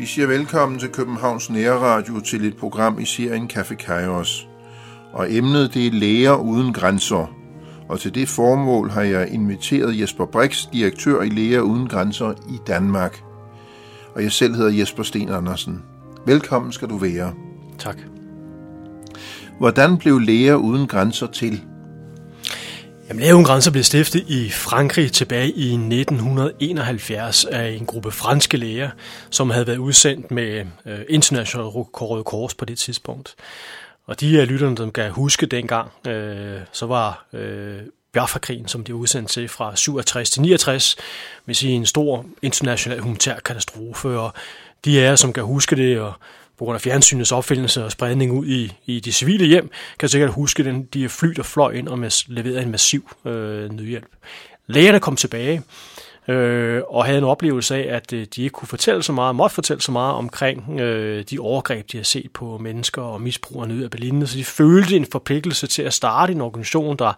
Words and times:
Vi 0.00 0.06
siger 0.06 0.26
velkommen 0.26 0.78
til 0.78 0.88
Københavns 0.88 1.50
Nærradio 1.50 2.20
til 2.20 2.44
et 2.44 2.56
program 2.56 2.98
i 2.98 3.04
serien 3.04 3.50
Café 3.52 3.74
Kairos. 3.74 4.48
Og 5.12 5.34
emnet 5.34 5.74
det 5.74 5.86
er 5.86 5.90
læger 5.90 6.34
uden 6.34 6.72
grænser. 6.72 7.34
Og 7.88 8.00
til 8.00 8.14
det 8.14 8.28
formål 8.28 8.90
har 8.90 9.02
jeg 9.02 9.28
inviteret 9.28 10.00
Jesper 10.00 10.26
Brix, 10.26 10.66
direktør 10.72 11.22
i 11.22 11.28
Læger 11.28 11.60
uden 11.60 11.88
grænser 11.88 12.32
i 12.48 12.58
Danmark. 12.66 13.22
Og 14.14 14.22
jeg 14.22 14.32
selv 14.32 14.54
hedder 14.54 14.78
Jesper 14.78 15.02
Sten 15.02 15.28
Andersen. 15.28 15.82
Velkommen 16.26 16.72
skal 16.72 16.88
du 16.88 16.96
være. 16.96 17.32
Tak. 17.78 17.98
Hvordan 19.58 19.96
blev 19.96 20.18
Læger 20.18 20.54
uden 20.54 20.86
grænser 20.86 21.26
til? 21.26 21.64
Jamen, 23.10 23.20
Læger 23.20 23.44
grænser 23.44 23.70
blev 23.70 23.84
stiftet 23.84 24.24
i 24.28 24.50
Frankrig 24.50 25.12
tilbage 25.12 25.50
i 25.50 25.72
1971 25.72 27.44
af 27.44 27.68
en 27.68 27.86
gruppe 27.86 28.10
franske 28.10 28.56
læger, 28.56 28.90
som 29.30 29.50
havde 29.50 29.66
været 29.66 29.76
udsendt 29.76 30.30
med 30.30 30.66
øh, 30.86 30.98
International 31.08 31.66
Røde 31.66 32.24
Kors 32.24 32.54
på 32.54 32.64
det 32.64 32.78
tidspunkt. 32.78 33.34
Og 34.06 34.20
de 34.20 34.40
af 34.40 34.48
lytterne, 34.48 34.76
der 34.76 34.90
kan 34.90 35.10
huske 35.10 35.46
dengang, 35.46 35.90
øh, 36.06 36.60
så 36.72 36.86
var 36.86 37.26
øh, 37.32 37.78
Biafra-krigen, 38.12 38.68
som 38.68 38.84
de 38.84 38.92
var 38.92 38.98
udsendt 38.98 39.30
til 39.30 39.48
fra 39.48 39.76
67 39.76 40.30
til 40.30 40.42
69, 40.42 40.96
vil 41.46 41.56
sige 41.56 41.72
en 41.72 41.86
stor 41.86 42.26
international 42.42 43.00
humanitær 43.00 43.38
katastrofe, 43.38 44.08
og 44.08 44.32
de 44.84 45.00
af 45.00 45.04
jer, 45.04 45.16
som 45.16 45.32
kan 45.32 45.44
huske 45.44 45.76
det, 45.76 46.00
og 46.00 46.12
på 46.60 46.64
grund 46.64 46.74
af 46.74 46.80
fjernsynets 46.80 47.32
opfindelse 47.32 47.84
og 47.84 47.92
spredning 47.92 48.32
ud 48.32 48.46
i, 48.46 48.72
i 48.86 49.00
de 49.00 49.12
civile 49.12 49.46
hjem, 49.46 49.70
kan 49.98 50.08
sikkert 50.08 50.30
huske 50.30 50.64
den, 50.64 50.82
de 50.94 51.08
fly, 51.08 51.28
der 51.28 51.42
fløj 51.42 51.72
ind 51.72 51.88
og 51.88 51.98
leverede 52.26 52.62
en 52.62 52.70
massiv 52.70 53.10
øh, 53.24 53.72
nødhjælp. 53.72 54.08
Lægerne 54.66 55.00
kom 55.00 55.16
tilbage, 55.16 55.62
øh, 56.30 56.82
og 56.88 57.04
havde 57.04 57.18
en 57.18 57.24
oplevelse 57.24 57.76
af, 57.76 57.96
at 57.96 58.12
øh, 58.12 58.26
de 58.36 58.42
ikke 58.42 58.52
kunne 58.52 58.68
fortælle 58.68 59.02
så 59.02 59.12
meget, 59.12 59.36
måtte 59.36 59.54
fortælle 59.54 59.82
så 59.82 59.92
meget 59.92 60.14
omkring 60.14 60.80
øh, 60.80 61.24
de 61.30 61.38
overgreb, 61.38 61.92
de 61.92 61.96
har 61.96 62.04
set 62.04 62.30
på 62.34 62.58
mennesker 62.58 63.02
og 63.02 63.20
misbrug 63.20 63.62
af 63.62 63.90
Berlin. 63.90 64.26
Så 64.26 64.38
de 64.38 64.44
følte 64.44 64.96
en 64.96 65.06
forpligtelse 65.12 65.66
til 65.66 65.82
at 65.82 65.92
starte 65.92 66.32
en 66.32 66.40
organisation, 66.40 66.96
der, 66.96 67.12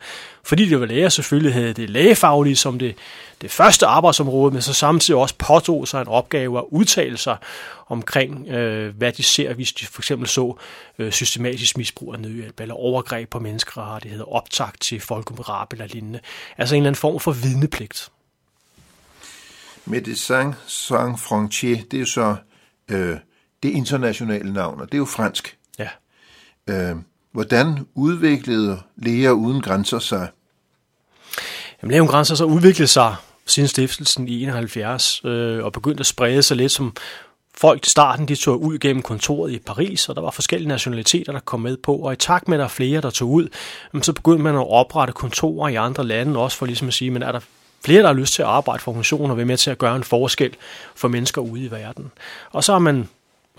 fordi 0.44 0.68
det 0.68 0.80
var 0.80 0.86
læger, 0.86 1.08
selvfølgelig 1.08 1.54
havde 1.54 1.72
det 1.72 1.90
lægefaglige 1.90 2.56
som 2.56 2.78
det, 2.78 2.94
det 3.42 3.50
første 3.50 3.86
arbejdsområde, 3.86 4.52
men 4.52 4.62
så 4.62 4.74
samtidig 4.74 5.20
også 5.20 5.34
påtog 5.38 5.88
sig 5.88 6.00
en 6.00 6.08
opgave 6.08 6.58
at 6.58 6.64
udtale 6.70 7.16
sig 7.16 7.36
omkring, 7.88 8.48
øh, 8.48 8.96
hvad 8.96 9.12
de 9.12 9.22
ser, 9.22 9.54
hvis 9.54 9.72
de 9.72 9.86
for 9.86 10.00
eksempel 10.00 10.28
så 10.28 10.56
øh, 10.98 11.12
systematisk 11.12 11.76
misbrug 11.76 12.14
af 12.14 12.20
nødhjælp, 12.20 12.60
eller 12.60 12.74
overgreb 12.74 13.30
på 13.30 13.38
menneskerettigheder, 13.38 14.32
optag 14.32 14.68
til 14.80 15.00
folkemorab 15.00 15.72
eller 15.72 15.86
lignende. 15.86 16.20
Altså 16.58 16.74
en 16.74 16.82
eller 16.82 16.88
anden 16.88 17.00
form 17.00 17.20
for 17.20 17.32
vidnepligt. 17.32 18.10
Médecins 19.86 20.54
Sans 20.66 21.20
Frontier, 21.20 21.78
det 21.90 22.00
er 22.00 22.04
så 22.04 22.36
øh, 22.90 23.16
det 23.62 23.68
internationale 23.70 24.52
navn, 24.52 24.80
og 24.80 24.86
det 24.86 24.94
er 24.94 24.98
jo 24.98 25.04
fransk. 25.04 25.58
Ja. 25.78 25.88
Øh, 26.66 26.96
hvordan 27.32 27.86
udviklede 27.94 28.80
læger 28.96 29.30
uden 29.30 29.60
grænser 29.60 29.98
sig? 29.98 30.28
Jamen, 31.82 31.90
Læger 31.90 32.02
uden 32.02 32.10
grænser 32.10 32.34
så 32.34 32.44
udviklede 32.44 32.88
sig 32.88 33.14
siden 33.46 33.68
stiftelsen 33.68 34.28
i 34.28 34.42
71, 34.42 35.20
øh, 35.24 35.64
og 35.64 35.72
begyndte 35.72 36.00
at 36.00 36.06
sprede 36.06 36.42
sig 36.42 36.56
lidt 36.56 36.72
som 36.72 36.96
folk 37.54 37.86
i 37.86 37.90
starten, 37.90 38.28
de 38.28 38.34
tog 38.34 38.62
ud 38.62 38.78
gennem 38.78 39.02
kontoret 39.02 39.52
i 39.52 39.58
Paris, 39.58 40.08
og 40.08 40.14
der 40.14 40.22
var 40.22 40.30
forskellige 40.30 40.68
nationaliteter, 40.68 41.32
der 41.32 41.40
kom 41.40 41.60
med 41.60 41.76
på, 41.76 41.96
og 41.96 42.12
i 42.12 42.16
takt 42.16 42.48
med, 42.48 42.56
at 42.56 42.58
der 42.58 42.64
er 42.64 42.68
flere, 42.68 43.00
der 43.00 43.10
tog 43.10 43.30
ud, 43.30 43.48
så 44.02 44.12
begyndte 44.12 44.42
man 44.42 44.54
at 44.54 44.70
oprette 44.70 45.12
kontorer 45.12 45.68
i 45.68 45.74
andre 45.74 46.04
lande, 46.04 46.40
også 46.40 46.56
for 46.56 46.66
ligesom 46.66 46.88
at 46.88 46.94
sige, 46.94 47.10
men 47.10 47.22
er 47.22 47.32
der 47.32 47.40
flere, 47.84 48.02
der 48.02 48.06
har 48.06 48.14
lyst 48.14 48.34
til 48.34 48.42
at 48.42 48.48
arbejde 48.48 48.82
for 48.82 48.90
organisationer 48.90 49.30
og 49.30 49.36
være 49.36 49.46
med 49.46 49.56
til 49.56 49.70
at 49.70 49.78
gøre 49.78 49.96
en 49.96 50.04
forskel 50.04 50.56
for 50.94 51.08
mennesker 51.08 51.42
ude 51.42 51.64
i 51.64 51.70
verden. 51.70 52.10
Og 52.50 52.64
så 52.64 52.72
har 52.72 52.78
man 52.78 53.08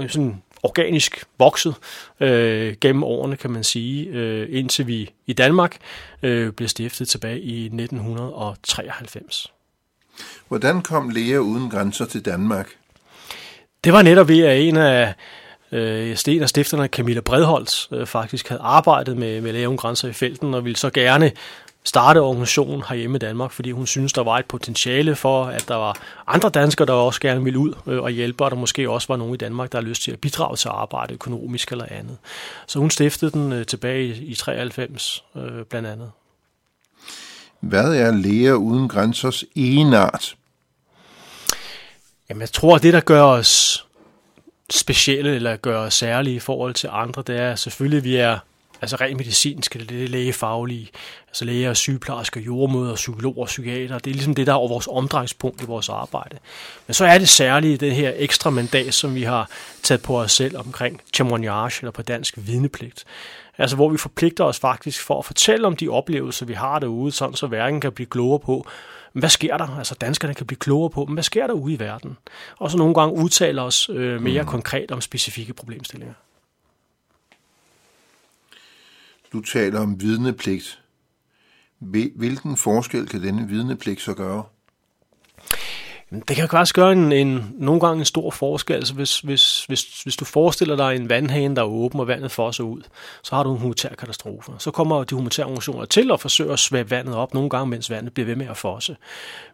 sådan 0.08 0.42
organisk 0.64 1.26
vokset 1.40 1.76
øh, 2.20 2.76
gennem 2.82 3.04
årene, 3.04 3.38
kan 3.38 3.52
man 3.52 3.64
sige, 3.64 4.08
øh, 4.08 4.48
indtil 4.52 4.88
vi 4.88 5.10
i 5.28 5.34
Danmark 5.34 5.78
øh, 6.24 6.52
blev 6.52 6.70
stiftet 6.70 7.08
tilbage 7.10 7.42
i 7.42 7.66
1993. 7.66 9.54
Hvordan 10.48 10.82
kom 10.82 11.10
Læger 11.10 11.40
Uden 11.40 11.70
Grænser 11.70 12.06
til 12.06 12.26
Danmark? 12.26 12.70
Det 13.84 13.94
var 13.94 14.02
netop 14.02 14.28
ved, 14.28 14.44
at 14.44 14.62
en 14.62 14.78
af 14.78 15.14
øh, 15.72 16.16
Sten 16.16 16.44
og 16.44 16.50
stifterne, 16.50 16.88
Camilla 16.88 17.22
Bredholz, 17.22 17.88
øh, 17.92 18.06
faktisk 18.06 18.50
havde 18.50 18.62
arbejdet 18.62 19.18
med, 19.18 19.42
med 19.42 19.54
Læger 19.54 19.68
Uden 19.68 19.78
Grænser 19.78 20.08
i 20.08 20.14
felten, 20.14 20.54
og 20.54 20.66
ville 20.66 20.78
så 20.78 20.90
gerne 20.90 21.32
starte 21.86 22.22
organisationen 22.22 22.84
herhjemme 22.90 23.16
i 23.16 23.20
Danmark, 23.20 23.52
fordi 23.52 23.72
hun 23.72 23.88
synes, 23.88 24.14
der 24.14 24.24
var 24.24 24.40
et 24.40 24.46
potentiale 24.46 25.16
for, 25.16 25.46
at 25.46 25.66
der 25.68 25.76
var 25.76 25.98
andre 26.28 26.50
danskere, 26.50 26.86
der 26.86 26.94
også 26.94 27.20
gerne 27.20 27.44
ville 27.44 27.60
ud 27.60 27.74
øh, 27.88 28.04
og 28.04 28.10
hjælpe, 28.10 28.44
og 28.44 28.52
der 28.52 28.58
måske 28.58 28.90
også 28.90 29.08
var 29.08 29.18
nogen 29.18 29.34
i 29.34 29.38
Danmark, 29.38 29.72
der 29.72 29.78
har 29.78 29.86
lyst 29.86 30.04
til 30.04 30.12
at 30.12 30.20
bidrage 30.20 30.58
til 30.58 30.68
arbejde 30.68 31.14
økonomisk 31.14 31.72
eller 31.72 31.86
andet. 31.90 32.18
Så 32.68 32.80
hun 32.80 32.90
stiftede 32.90 33.32
den 33.32 33.52
øh, 33.52 33.66
tilbage 33.66 34.16
i 34.16 34.36
93 34.36 35.24
øh, 35.36 35.66
blandt 35.70 35.88
andet. 35.88 36.12
Hvad 37.60 37.96
er 37.96 38.12
Læger 38.12 38.54
Uden 38.54 38.88
Grænsers 38.88 39.44
enart? 39.56 40.36
Jamen, 42.30 42.42
jeg 42.42 42.52
tror, 42.52 42.76
at 42.76 42.84
det, 42.84 42.94
der 42.94 43.00
gør 43.00 43.24
os 43.24 43.86
specielle 44.70 45.36
eller 45.36 45.56
gør 45.56 45.80
os 45.80 45.94
særlige 45.94 46.36
i 46.36 46.40
forhold 46.40 46.74
til 46.74 46.90
andre, 46.92 47.24
det 47.28 47.40
er 47.40 47.56
selvfølgelig, 47.56 47.98
at 47.98 48.04
vi 48.04 48.16
er 48.16 48.40
altså 48.84 48.96
rent 48.96 49.18
medicinske, 49.18 49.80
det 49.80 50.04
er 50.04 50.08
lægefaglige, 50.08 50.90
altså 51.28 51.46
læger, 51.46 51.74
sygeplejersker, 51.74 52.42
jordmøder, 52.42 52.96
psykologer, 52.96 53.46
psykiater, 53.46 54.00
det 54.00 54.10
er 54.10 54.14
ligesom 54.14 54.36
det, 54.36 54.48
der 54.48 54.54
er 54.54 54.68
vores 54.68 54.88
omdrejningspunkt 54.92 55.62
i 55.62 55.66
vores 55.66 55.90
arbejde. 55.90 56.38
Men 56.88 56.94
så 56.94 57.06
er 57.06 57.18
det 57.18 57.30
særligt 57.30 57.82
det 57.82 57.96
her 57.96 58.12
ekstra 58.16 58.50
mandat, 58.50 58.94
som 58.94 59.16
vi 59.16 59.24
har 59.24 59.50
taget 59.84 60.02
på 60.02 60.20
os 60.20 60.32
selv 60.32 60.58
omkring 60.58 61.02
témoignage, 61.18 61.80
eller 61.82 61.92
på 61.92 62.02
dansk 62.02 62.38
vidnepligt. 62.38 63.06
Altså 63.58 63.76
hvor 63.76 63.90
vi 63.90 63.98
forpligter 63.98 64.44
os 64.44 64.60
faktisk 64.60 65.02
for 65.02 65.20
at 65.20 65.26
fortælle 65.26 65.68
om 65.68 65.76
de 65.76 65.90
oplevelser, 65.90 66.46
vi 66.46 66.54
har 66.54 66.80
derude, 66.80 67.12
sådan 67.12 67.36
så 67.36 67.48
verden 67.48 67.82
kan 67.82 67.92
blive 67.92 68.08
klogere 68.08 68.40
på, 68.40 68.68
hvad 69.14 69.30
sker 69.30 69.58
der? 69.58 69.78
Altså 69.78 69.96
danskerne 70.02 70.34
kan 70.34 70.46
blive 70.46 70.60
klogere 70.60 70.90
på, 70.90 71.06
hvad 71.06 71.24
sker 71.24 71.48
der 71.48 71.54
ude 71.54 71.74
i 71.74 71.80
verden? 71.80 72.18
Og 72.60 72.72
så 72.72 72.78
nogle 72.78 72.94
gange 72.94 73.16
udtaler 73.16 73.62
os 73.62 73.90
øh, 73.90 74.22
mere 74.22 74.42
mm. 74.42 74.48
konkret 74.48 74.92
om 74.92 75.02
specifikke 75.02 75.54
problemstillinger. 75.54 76.14
Du 79.34 79.42
taler 79.42 79.80
om 79.80 80.02
vidnepligt. 80.02 80.80
Hvilken 82.16 82.58
forskel 82.58 83.08
kan 83.08 83.24
denne 83.24 83.48
vidnepligt 83.48 84.02
så 84.02 84.14
gøre? 84.14 84.44
Det 86.28 86.36
kan 86.36 86.50
faktisk 86.50 86.76
gøre 86.76 86.92
en, 86.92 87.12
en, 87.12 87.56
nogle 87.60 87.82
gange 87.82 88.00
en 88.00 88.06
stor 88.06 88.32
forskel. 88.32 88.76
Altså 88.76 88.94
hvis, 88.94 89.20
hvis, 89.20 89.66
hvis, 89.66 90.04
hvis 90.04 90.16
du 90.16 90.26
forestiller 90.26 90.76
dig 90.76 90.96
en 90.96 91.10
vandhane, 91.10 91.56
der 91.56 91.62
er 91.62 91.66
åben, 91.66 92.00
og 92.00 92.08
vandet 92.08 92.32
fosser 92.32 92.64
ud, 92.64 92.82
så 93.24 93.36
har 93.36 93.44
du 93.44 93.54
en 93.54 93.60
humanitær 93.60 93.90
katastrofe. 93.90 94.52
Så 94.58 94.72
kommer 94.72 95.04
de 95.04 95.16
humanitære 95.16 95.46
organisationer 95.46 95.86
til 95.86 96.12
at 96.12 96.20
forsøge 96.20 96.54
at 96.54 96.60
svæbe 96.60 96.92
vandet 96.92 97.16
op, 97.16 97.34
nogle 97.34 97.50
gange, 97.50 97.70
mens 97.70 97.90
vandet 97.90 98.14
bliver 98.14 98.28
ved 98.28 98.36
med 98.36 98.48
at 98.48 98.58
fosse. 98.58 98.98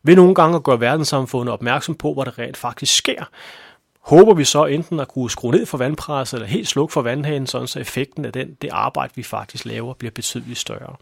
Ved 0.04 0.16
nogle 0.16 0.36
gange 0.36 0.56
at 0.56 0.64
gøre 0.64 0.80
verdenssamfundet 0.80 1.54
opmærksom 1.54 1.96
på, 1.96 2.14
hvad 2.14 2.26
der 2.26 2.40
rent 2.40 2.58
faktisk 2.58 2.98
sker, 2.98 3.24
håber 4.10 4.34
vi 4.34 4.44
så 4.44 4.66
enten 4.66 5.00
at 5.00 5.08
kunne 5.08 5.32
skrue 5.32 5.52
ned 5.52 5.66
for 5.66 5.78
vandpresset, 5.78 6.38
eller 6.38 6.48
helt 6.48 6.68
slukke 6.68 6.94
for 6.94 7.02
vandhanen, 7.02 7.48
sådan 7.48 7.68
så 7.68 7.80
effekten 7.80 8.26
af 8.26 8.34
den, 8.34 8.58
det 8.62 8.70
arbejde, 8.72 9.14
vi 9.16 9.24
faktisk 9.24 9.66
laver, 9.66 9.94
bliver 9.94 10.12
betydeligt 10.12 10.60
større. 10.60 10.96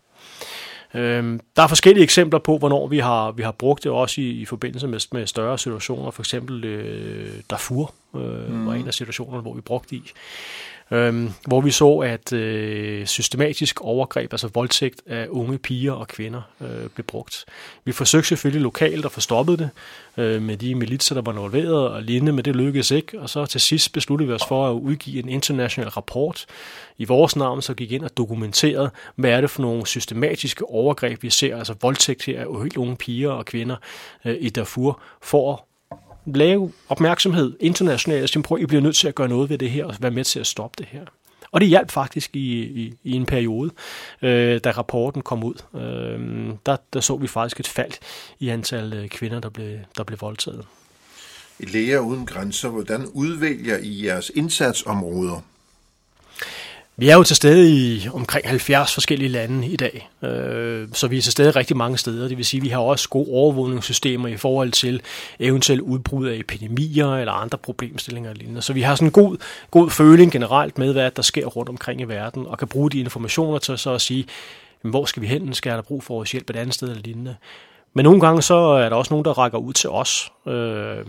Øhm, 0.94 1.40
der 1.56 1.64
er 1.64 1.68
forskellige 1.68 2.04
eksempler 2.04 2.40
på, 2.40 2.58
hvornår 2.58 2.88
vi 2.88 3.00
har, 3.00 3.32
vi 3.32 3.44
har 3.44 3.52
brugt 3.52 3.84
det 3.84 3.92
også 3.92 4.22
i, 4.22 4.30
i 4.30 4.46
forbindelse 4.46 4.88
med, 4.88 5.00
med 5.12 5.28
større 5.28 5.58
situationer. 5.58 6.12
For 6.12 6.22
eksempel 6.22 6.66
øh, 6.66 7.34
Darfur 7.50 7.94
øh, 8.16 8.52
mm. 8.52 8.68
var 8.68 8.74
en 8.74 8.88
af 8.88 8.94
situationerne, 8.94 9.42
hvor 9.42 9.54
vi 9.54 9.62
brugte 9.62 9.96
i 9.96 10.12
øhm, 10.92 11.30
hvor 11.48 11.62
vi 11.62 11.72
så, 11.72 11.98
at 11.98 12.34
øh, 12.34 13.06
systematisk 13.06 13.82
overgreb, 13.82 14.34
altså 14.34 14.50
voldtægt 14.54 15.02
af 15.06 15.28
unge 15.30 15.58
piger 15.58 15.92
og 15.92 16.08
kvinder, 16.08 16.42
øh, 16.62 16.90
blev 16.96 17.06
brugt. 17.06 17.46
Vi 17.86 17.92
forsøgte 17.92 18.28
selvfølgelig 18.28 18.62
lokalt 18.62 19.06
at 19.06 19.12
få 19.12 19.22
stoppet 19.22 19.60
det 19.60 19.70
øh, 20.18 20.42
med 20.42 20.58
de 20.58 20.76
militser, 20.76 21.16
der 21.16 21.22
var 21.22 21.32
involveret 21.32 21.90
og 21.90 22.04
lignende, 22.04 22.32
men 22.32 22.46
det 22.46 22.56
lykkedes 22.56 22.92
ikke. 22.92 23.20
Og 23.20 23.30
så 23.30 23.46
til 23.46 23.62
sidst 23.62 23.94
besluttede 23.94 24.28
vi 24.28 24.34
os 24.34 24.46
for 24.48 24.70
at 24.70 24.74
udgive 24.74 25.24
en 25.24 25.30
international 25.30 25.90
rapport 25.90 26.46
i 26.98 27.06
vores 27.06 27.36
navn, 27.36 27.62
så 27.62 27.74
gik 27.74 27.92
ind 27.92 28.04
og 28.04 28.18
dokumenterede, 28.18 28.90
hvad 29.16 29.32
er 29.32 29.42
det 29.42 29.50
for 29.50 29.62
nogle 29.62 29.88
systematiske 29.88 30.66
overgreb, 30.66 31.24
vi 31.24 31.30
ser, 31.30 31.58
altså 31.58 31.76
voldtægt 31.82 32.26
her 32.26 32.42
af 32.42 32.62
helt 32.64 32.78
unge 32.78 32.96
piger 32.96 33.32
og 33.32 33.46
kvinder 33.46 33.76
øh, 34.26 34.36
i 34.40 34.50
Darfur, 34.50 35.02
for 35.22 35.67
lave 36.36 36.72
opmærksomhed 36.90 37.54
internationalt, 37.60 38.30
så 38.30 38.42
prøv, 38.42 38.60
I 38.62 38.66
bliver 38.66 38.82
nødt 38.82 38.96
til 38.96 39.08
at 39.08 39.16
gøre 39.16 39.28
noget 39.28 39.50
ved 39.50 39.58
det 39.58 39.72
her, 39.72 39.86
og 39.86 39.96
være 40.00 40.12
med 40.12 40.24
til 40.24 40.40
at 40.40 40.48
stoppe 40.48 40.76
det 40.78 40.86
her. 40.92 41.06
Og 41.52 41.62
det 41.62 41.70
hjalp 41.70 41.92
faktisk 41.92 42.36
i, 42.36 42.62
i, 42.62 42.94
i 43.04 43.12
en 43.12 43.26
periode, 43.26 43.72
øh, 44.22 44.60
da 44.64 44.72
rapporten 44.72 45.22
kom 45.22 45.44
ud. 45.44 45.56
Øh, 45.76 46.54
der, 46.66 46.78
der 46.94 47.00
så 47.00 47.16
vi 47.16 47.28
faktisk 47.28 47.60
et 47.60 47.68
fald 47.68 47.92
i 48.40 48.50
antal 48.50 48.94
øh, 48.94 49.10
kvinder, 49.10 49.40
der 49.40 49.50
blev, 49.50 49.78
der 49.98 50.04
blev 50.04 50.22
voldtaget. 50.22 50.66
I 51.60 51.66
Læger 51.66 52.00
Uden 52.00 52.26
Grænser, 52.26 52.70
hvordan 52.70 53.06
udvælger 53.14 53.78
I 53.78 54.06
jeres 54.06 54.32
indsatsområder? 54.36 55.42
Vi 57.00 57.10
er 57.10 57.16
jo 57.16 57.24
til 57.24 57.36
stede 57.36 57.72
i 57.72 58.08
omkring 58.14 58.48
70 58.48 58.94
forskellige 58.94 59.30
lande 59.30 59.68
i 59.68 59.76
dag, 59.76 60.10
øh, 60.22 60.88
så 60.94 61.08
vi 61.08 61.18
er 61.18 61.22
til 61.22 61.32
stede 61.32 61.52
rigtig 61.52 61.78
mange 61.78 61.98
steder. 61.98 62.28
Det 62.28 62.38
vil 62.38 62.46
sige, 62.46 62.60
at 62.60 62.64
vi 62.64 62.70
har 62.70 62.80
også 62.80 63.10
gode 63.10 63.28
overvågningssystemer 63.32 64.28
i 64.28 64.38
forhold 64.38 64.72
til 64.72 65.02
eventuelt 65.40 65.82
udbrud 65.82 66.28
af 66.28 66.36
epidemier 66.36 67.16
eller 67.16 67.34
andre 67.34 67.58
problemstillinger 67.58 68.30
og 68.30 68.36
lignende. 68.36 68.62
Så 68.62 68.74
vi 68.74 68.82
har 68.82 68.96
sådan 68.96 69.08
en 69.08 69.12
god, 69.12 69.38
god 69.72 69.90
føling 69.90 70.32
generelt 70.32 70.78
med, 70.78 70.94
hvad 70.94 71.12
der 71.12 71.22
sker 71.22 71.46
rundt 71.46 71.70
omkring 71.70 72.02
i 72.02 72.04
verden, 72.04 72.48
og 72.48 72.58
kan 72.58 72.68
bruge 72.68 72.90
de 72.90 73.00
informationer 73.00 73.58
til 73.58 73.78
så 73.78 73.92
at 73.92 74.02
sige, 74.02 74.26
hvor 74.82 75.06
skal 75.06 75.22
vi 75.22 75.28
hen? 75.28 75.54
Skal 75.54 75.72
der 75.72 75.82
brug 75.82 76.04
for 76.04 76.14
vores 76.14 76.32
hjælp 76.32 76.50
et 76.50 76.56
andet 76.56 76.74
sted 76.74 76.90
eller 76.90 77.04
lignende? 77.04 77.36
Men 77.94 78.04
nogle 78.04 78.22
gange 78.22 78.42
så 78.42 78.56
er 78.56 78.90
der 78.90 78.96
også 78.96 79.14
nogen, 79.14 79.26
der 79.26 79.38
rækker 79.38 79.58
ud 79.58 79.74
til 79.74 79.90
os. 79.90 80.32
Øh, 80.48 81.06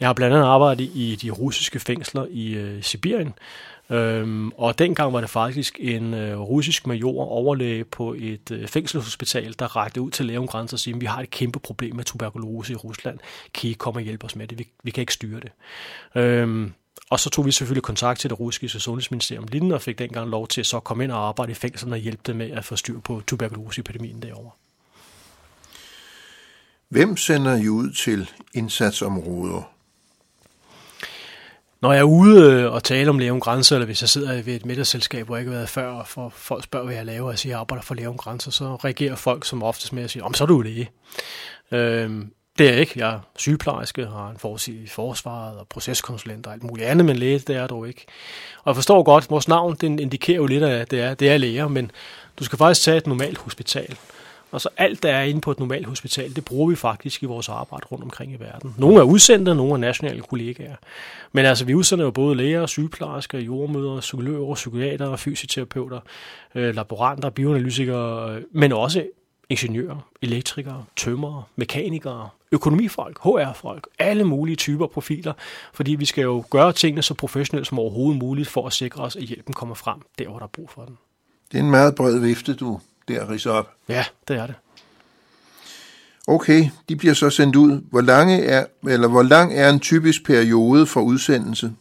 jeg 0.00 0.08
har 0.08 0.12
blandt 0.12 0.36
andet 0.36 0.46
arbejdet 0.46 0.90
i 0.94 1.18
de 1.22 1.30
russiske 1.30 1.80
fængsler 1.80 2.26
i 2.30 2.54
øh, 2.54 2.82
Sibirien, 2.82 3.34
Øhm, 3.90 4.50
og 4.50 4.78
dengang 4.78 5.12
var 5.12 5.20
det 5.20 5.30
faktisk 5.30 5.76
en 5.80 6.14
øh, 6.14 6.38
russisk 6.38 6.86
major 6.86 7.24
overlæge 7.24 7.84
på 7.84 8.14
et 8.18 8.50
øh, 8.50 8.68
fængselshospital, 8.68 9.54
der 9.58 9.76
rakte 9.76 10.00
ud 10.00 10.10
til 10.10 10.26
Lægen 10.26 10.46
Grænser 10.46 10.74
og 10.74 10.78
sagde, 10.78 11.00
vi 11.00 11.06
har 11.06 11.22
et 11.22 11.30
kæmpe 11.30 11.58
problem 11.58 11.96
med 11.96 12.04
tuberkulose 12.04 12.72
i 12.72 12.76
Rusland. 12.76 13.18
Kan 13.54 13.70
I 13.70 13.72
komme 13.72 13.98
og 13.98 14.04
hjælpe 14.04 14.24
os 14.24 14.36
med 14.36 14.46
det? 14.46 14.58
Vi, 14.58 14.68
vi 14.82 14.90
kan 14.90 15.02
ikke 15.02 15.12
styre 15.12 15.40
det. 15.40 15.52
Øhm, 16.22 16.72
og 17.10 17.20
så 17.20 17.30
tog 17.30 17.46
vi 17.46 17.52
selvfølgelig 17.52 17.82
kontakt 17.82 18.20
til 18.20 18.30
det 18.30 18.40
russiske 18.40 18.80
sundhedsministerium 18.80 19.46
lignende 19.52 19.74
og 19.74 19.82
fik 19.82 19.98
dengang 19.98 20.30
lov 20.30 20.48
til 20.48 20.60
at 20.60 20.66
så 20.66 20.80
komme 20.80 21.04
ind 21.04 21.12
og 21.12 21.28
arbejde 21.28 21.52
i 21.52 21.54
fængslerne 21.54 21.94
og 21.94 21.98
hjælpe 21.98 22.22
dem 22.26 22.36
med 22.36 22.50
at 22.50 22.64
få 22.64 22.76
styr 22.76 23.00
på 23.00 23.22
tuberkuloseepidemien 23.26 24.22
derovre. 24.22 24.50
Hvem 26.88 27.16
sender 27.16 27.56
I 27.56 27.68
ud 27.68 27.90
til 27.90 28.30
indsatsområder? 28.54 29.73
Når 31.84 31.92
jeg 31.92 32.00
er 32.00 32.04
ude 32.04 32.52
øh, 32.52 32.72
og 32.72 32.84
tale 32.84 33.10
om 33.10 33.18
Leon 33.18 33.40
Grænser, 33.40 33.76
eller 33.76 33.86
hvis 33.86 34.02
jeg 34.02 34.08
sidder 34.08 34.42
ved 34.42 34.54
et 34.54 34.66
middagsselskab, 34.66 35.26
hvor 35.26 35.36
jeg 35.36 35.40
ikke 35.40 35.52
har 35.52 35.58
været 35.58 35.68
før, 35.68 35.86
og 35.86 36.08
for 36.08 36.28
folk 36.28 36.64
spørger, 36.64 36.86
hvad 36.86 36.94
jeg 36.94 37.06
laver, 37.06 37.24
og 37.24 37.30
jeg 37.30 37.38
siger, 37.38 37.52
at 37.52 37.54
jeg 37.54 37.60
arbejder 37.60 37.82
for 37.82 37.94
Leon 37.94 38.16
Grænser, 38.16 38.50
så 38.50 38.74
reagerer 38.74 39.14
folk 39.14 39.44
som 39.44 39.62
oftest 39.62 39.92
med 39.92 40.02
at 40.02 40.10
sige, 40.10 40.24
om 40.24 40.34
så 40.34 40.44
er 40.44 40.48
du 40.48 40.60
læge. 40.60 40.90
Øhm, 41.72 42.30
det 42.58 42.66
er 42.66 42.70
jeg 42.70 42.80
ikke. 42.80 42.92
Jeg 42.96 43.10
er 43.10 43.20
sygeplejerske, 43.36 44.06
har 44.06 44.30
en 44.30 44.38
forsig 44.38 44.74
i 44.74 44.86
forsvaret 44.86 45.58
og 45.58 45.66
proceskonsulent 45.68 46.46
og 46.46 46.52
alt 46.52 46.62
muligt 46.62 46.88
andet, 46.88 47.04
men 47.04 47.16
læge, 47.16 47.38
det 47.38 47.56
er 47.56 47.66
dog 47.66 47.88
ikke. 47.88 48.04
Og 48.58 48.66
jeg 48.66 48.74
forstår 48.74 49.02
godt, 49.02 49.24
at 49.24 49.30
vores 49.30 49.48
navn 49.48 49.76
den 49.80 49.98
indikerer 49.98 50.36
jo 50.36 50.46
lidt, 50.46 50.62
at 50.62 50.90
det 50.90 51.00
er, 51.00 51.14
det 51.14 51.30
er 51.30 51.36
læger, 51.36 51.68
men 51.68 51.90
du 52.38 52.44
skal 52.44 52.58
faktisk 52.58 52.84
tage 52.84 52.96
et 52.96 53.06
normalt 53.06 53.38
hospital. 53.38 53.96
Og 54.54 54.60
så 54.60 54.68
alt, 54.76 55.02
der 55.02 55.08
er 55.14 55.22
inde 55.22 55.40
på 55.40 55.50
et 55.50 55.58
normalt 55.58 55.86
hospital, 55.86 56.36
det 56.36 56.44
bruger 56.44 56.70
vi 56.70 56.76
faktisk 56.76 57.22
i 57.22 57.26
vores 57.26 57.48
arbejde 57.48 57.86
rundt 57.92 58.04
omkring 58.04 58.32
i 58.32 58.36
verden. 58.40 58.74
Nogle 58.78 58.96
er 58.96 59.02
udsendte, 59.02 59.54
nogle 59.54 59.72
er 59.72 59.76
nationale 59.76 60.20
kollegaer. 60.20 60.76
Men 61.32 61.44
altså, 61.44 61.64
vi 61.64 61.74
udsender 61.74 62.04
jo 62.04 62.10
både 62.10 62.36
læger, 62.36 62.66
sygeplejersker, 62.66 63.38
jordmøder, 63.38 64.00
psykologer, 64.00 64.54
psykiater, 64.54 65.16
fysioterapeuter, 65.16 66.00
øh, 66.54 66.74
laboranter, 66.74 67.30
bioanalytikere, 67.30 68.34
øh, 68.34 68.42
men 68.52 68.72
også 68.72 69.06
ingeniører, 69.48 70.08
elektrikere, 70.22 70.84
tømrere, 70.96 71.42
mekanikere, 71.56 72.28
økonomifolk, 72.52 73.18
HR-folk, 73.18 73.88
alle 73.98 74.24
mulige 74.24 74.56
typer 74.56 74.86
profiler, 74.86 75.32
fordi 75.72 75.94
vi 75.94 76.04
skal 76.04 76.22
jo 76.22 76.44
gøre 76.50 76.72
tingene 76.72 77.02
så 77.02 77.14
professionelt 77.14 77.66
som 77.66 77.78
overhovedet 77.78 78.18
muligt 78.18 78.48
for 78.48 78.66
at 78.66 78.72
sikre 78.72 79.02
os, 79.02 79.16
at 79.16 79.22
hjælpen 79.22 79.54
kommer 79.54 79.74
frem 79.74 79.98
der, 80.18 80.28
hvor 80.28 80.38
der 80.38 80.46
er 80.46 80.50
brug 80.52 80.70
for 80.70 80.84
den. 80.84 80.98
Det 81.52 81.58
er 81.58 81.62
en 81.62 81.70
meget 81.70 81.94
bred 81.94 82.18
vifte, 82.18 82.54
du 82.54 82.80
der 83.08 83.30
ridser 83.30 83.50
op. 83.50 83.70
Ja, 83.88 84.04
det 84.28 84.36
er 84.36 84.46
det. 84.46 84.54
Okay, 86.26 86.68
de 86.88 86.96
bliver 86.96 87.14
så 87.14 87.30
sendt 87.30 87.56
ud. 87.56 87.80
Hvor, 87.90 88.00
lange 88.00 88.44
er, 88.44 88.64
eller 88.88 89.08
hvor 89.08 89.22
lang 89.22 89.58
er 89.58 89.70
en 89.70 89.80
typisk 89.80 90.24
periode 90.26 90.86
for 90.86 91.00
udsendelse? 91.00 91.72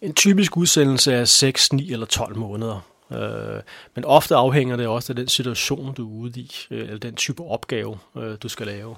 En 0.00 0.14
typisk 0.14 0.56
udsendelse 0.56 1.12
er 1.12 1.24
6, 1.24 1.72
9 1.72 1.92
eller 1.92 2.06
12 2.06 2.36
måneder. 2.36 2.86
Øh, 3.12 3.60
men 3.94 4.04
ofte 4.04 4.34
afhænger 4.34 4.76
det 4.76 4.86
også 4.86 5.12
af 5.12 5.16
den 5.16 5.28
situation, 5.28 5.94
du 5.94 6.08
er 6.08 6.20
ude 6.20 6.40
i, 6.40 6.52
øh, 6.70 6.80
eller 6.80 6.98
den 6.98 7.14
type 7.14 7.44
opgave, 7.44 7.98
øh, 8.16 8.36
du 8.42 8.48
skal 8.48 8.66
lave. 8.66 8.96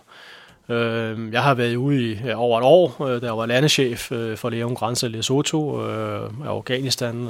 Jeg 1.32 1.42
har 1.42 1.54
været 1.54 1.76
ude 1.76 2.02
i 2.02 2.32
over 2.32 2.58
et 2.58 2.64
år, 2.64 3.18
da 3.20 3.26
jeg 3.26 3.36
var 3.36 3.46
landeschef 3.46 4.00
for 4.36 4.50
Leon 4.50 4.74
Grænse 4.74 5.08
Lesotho 5.08 5.80
af 5.80 6.28
Afghanistan. 6.46 7.28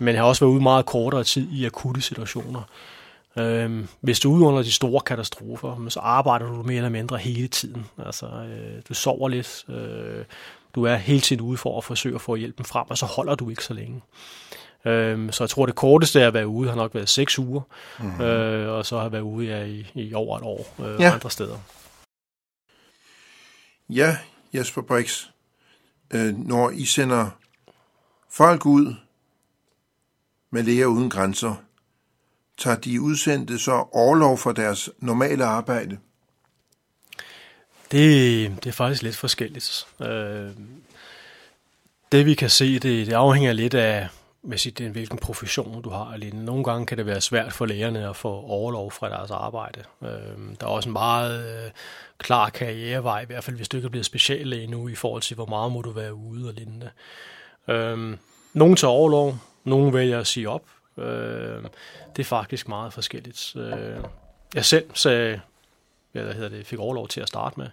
Men 0.00 0.16
har 0.16 0.22
også 0.22 0.44
været 0.44 0.52
ude 0.52 0.62
meget 0.62 0.86
kortere 0.86 1.24
tid 1.24 1.48
i 1.52 1.64
akutte 1.64 2.00
situationer. 2.00 2.62
Øh, 3.36 3.84
hvis 4.00 4.20
du 4.20 4.32
er 4.32 4.36
ude 4.36 4.44
under 4.44 4.62
de 4.62 4.72
store 4.72 5.00
katastrofer, 5.00 5.88
så 5.88 6.00
arbejder 6.00 6.46
du 6.46 6.62
mere 6.62 6.76
eller 6.76 6.88
mindre 6.88 7.18
hele 7.18 7.48
tiden. 7.48 7.86
Altså, 8.06 8.26
øh, 8.26 8.82
du 8.88 8.94
sover 8.94 9.28
lidt, 9.28 9.64
øh, 9.68 10.24
du 10.74 10.84
er 10.84 10.96
hele 10.96 11.20
tiden 11.20 11.42
ude 11.42 11.56
for 11.56 11.78
at 11.78 11.84
forsøge 11.84 12.14
at 12.14 12.20
få 12.20 12.34
hjælpen 12.34 12.64
frem, 12.64 12.86
og 12.88 12.98
så 12.98 13.06
holder 13.06 13.34
du 13.34 13.50
ikke 13.50 13.64
så 13.64 13.74
længe. 13.74 14.02
Øh, 14.84 15.32
så 15.32 15.44
jeg 15.44 15.50
tror, 15.50 15.66
det 15.66 15.74
korteste 15.74 16.22
at 16.22 16.34
være 16.34 16.48
ude 16.48 16.68
har 16.68 16.76
nok 16.76 16.94
været 16.94 17.08
seks 17.08 17.38
uger, 17.38 17.60
mm-hmm. 17.98 18.20
øh, 18.20 18.72
og 18.72 18.86
så 18.86 18.96
har 18.96 19.02
jeg 19.02 19.12
været 19.12 19.22
ude 19.22 19.46
ja, 19.46 19.64
i, 19.64 19.86
i 19.94 20.14
over 20.14 20.38
et 20.38 20.44
år 20.44 20.74
øh, 20.84 21.00
ja. 21.00 21.12
andre 21.12 21.30
steder. 21.30 21.56
Ja, 23.88 24.16
Jesper 24.54 24.82
Brix, 24.82 25.24
øh, 26.10 26.38
når 26.38 26.70
I 26.70 26.84
sender 26.84 27.30
folk 28.30 28.66
ud 28.66 28.94
med 30.50 30.62
Læger 30.62 30.86
Uden 30.86 31.10
Grænser, 31.10 31.54
tager 32.58 32.76
de 32.76 33.00
udsendte 33.00 33.58
så 33.58 33.86
overlov 33.92 34.38
for 34.38 34.52
deres 34.52 34.90
normale 34.98 35.44
arbejde? 35.44 35.98
Det, 37.92 38.56
det 38.64 38.66
er 38.66 38.72
faktisk 38.72 39.02
lidt 39.02 39.16
forskelligt. 39.16 39.86
Øh, 40.00 40.50
det 42.12 42.26
vi 42.26 42.34
kan 42.34 42.50
se, 42.50 42.78
det, 42.78 43.06
det 43.06 43.12
afhænger 43.12 43.52
lidt 43.52 43.74
af, 43.74 44.08
med 44.42 44.58
sit, 44.58 44.78
hvilken 44.78 45.18
profession 45.18 45.82
du 45.82 45.90
har. 45.90 46.12
Alene. 46.12 46.44
Nogle 46.44 46.64
gange 46.64 46.86
kan 46.86 46.98
det 46.98 47.06
være 47.06 47.20
svært 47.20 47.52
for 47.52 47.66
lægerne 47.66 48.08
at 48.08 48.16
få 48.16 48.28
overlov 48.28 48.90
fra 48.90 49.08
deres 49.08 49.30
arbejde. 49.30 49.84
Øh, 50.02 50.08
der 50.60 50.66
er 50.66 50.70
også 50.70 50.88
en 50.88 50.92
meget 50.92 51.64
øh, 51.64 51.70
klar 52.18 52.50
karrierevej, 52.50 53.22
i 53.22 53.26
hvert 53.26 53.44
fald 53.44 53.56
hvis 53.56 53.68
du 53.68 53.76
ikke 53.76 53.86
er 53.86 53.90
blevet 53.90 54.06
speciallæge 54.06 54.66
nu, 54.66 54.88
i 54.88 54.94
forhold 54.94 55.22
til, 55.22 55.34
hvor 55.34 55.46
meget 55.46 55.72
må 55.72 55.82
du 55.82 55.90
være 55.90 56.14
ude 56.14 56.48
og 56.48 56.54
lignende. 56.54 56.90
Øh, 57.68 58.16
nogle 58.52 58.76
tager 58.76 58.92
overlov, 58.92 59.38
nogle 59.64 59.92
vælger 59.92 60.18
at 60.18 60.26
sige 60.26 60.48
op. 60.48 60.64
Øh, 60.96 61.62
det 62.16 62.18
er 62.18 62.24
faktisk 62.24 62.68
meget 62.68 62.92
forskelligt. 62.92 63.56
Øh, 63.56 64.04
jeg 64.54 64.64
selv 64.64 64.90
sagde, 64.94 65.40
hvad 66.12 66.34
hedder 66.34 66.48
det, 66.48 66.66
fik 66.66 66.78
overlov 66.78 67.08
til 67.08 67.20
at 67.20 67.28
starte 67.28 67.60
med. 67.60 67.68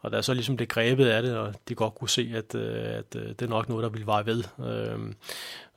Og 0.00 0.12
da 0.12 0.22
så 0.22 0.34
ligesom 0.34 0.56
det 0.56 0.68
grebet 0.68 1.06
af 1.06 1.22
det, 1.22 1.36
og 1.36 1.54
de 1.68 1.74
godt 1.74 1.94
kunne 1.94 2.08
se, 2.08 2.32
at, 2.34 2.54
øh, 2.54 2.98
at 2.98 3.16
øh, 3.16 3.28
det 3.28 3.42
er 3.42 3.46
nok 3.46 3.68
noget, 3.68 3.82
der 3.82 3.88
ville 3.88 4.06
vare 4.06 4.26
ved, 4.26 4.44
øh, 4.58 5.14